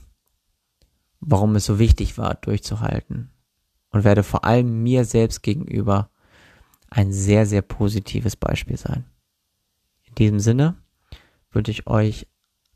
warum 1.19 1.56
es 1.56 1.65
so 1.65 1.80
wichtig 1.80 2.17
war, 2.17 2.36
durchzuhalten. 2.36 3.32
Und 3.91 4.03
werde 4.03 4.23
vor 4.23 4.45
allem 4.45 4.84
mir 4.84 5.06
selbst 5.06 5.43
gegenüber 5.43 6.10
ein 6.89 7.12
sehr, 7.12 7.45
sehr 7.45 7.62
positives 7.62 8.36
Beispiel 8.36 8.77
sein. 8.77 9.06
In 10.03 10.15
diesem 10.15 10.39
Sinne 10.39 10.75
wünsche 11.51 11.71
ich 11.71 11.88
euch 11.88 12.27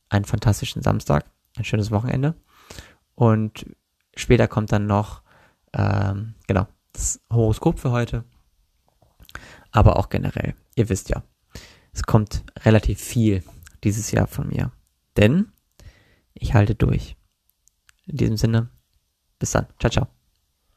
einen 0.10 0.26
fantastischen 0.26 0.82
Samstag, 0.82 1.26
ein 1.58 1.64
schönes 1.64 1.92
Wochenende. 1.92 2.36
Und 3.16 3.66
später 4.16 4.48
kommt 4.48 4.72
dann 4.72 4.88
noch, 4.88 5.22
ähm, 5.74 6.36
genau, 6.48 6.68
das 6.94 7.22
Horoskop 7.32 7.80
für 7.80 7.92
heute. 7.92 8.24
Aber 9.72 9.98
auch 9.98 10.10
generell. 10.10 10.56
Ihr 10.76 10.90
wisst 10.90 11.10
ja, 11.10 11.24
es 11.94 12.04
kommt 12.04 12.44
relativ 12.64 13.00
viel 13.00 13.44
dieses 13.84 14.12
Jahr 14.12 14.28
von 14.28 14.48
mir. 14.48 14.72
Denn 15.18 15.52
ich 16.34 16.54
halte 16.54 16.76
durch. 16.76 17.16
In 18.06 18.18
diesem 18.18 18.38
Sinne, 18.38 18.70
bis 19.40 19.52
dann. 19.52 19.68
Ciao, 19.80 19.92
ciao. 19.92 20.21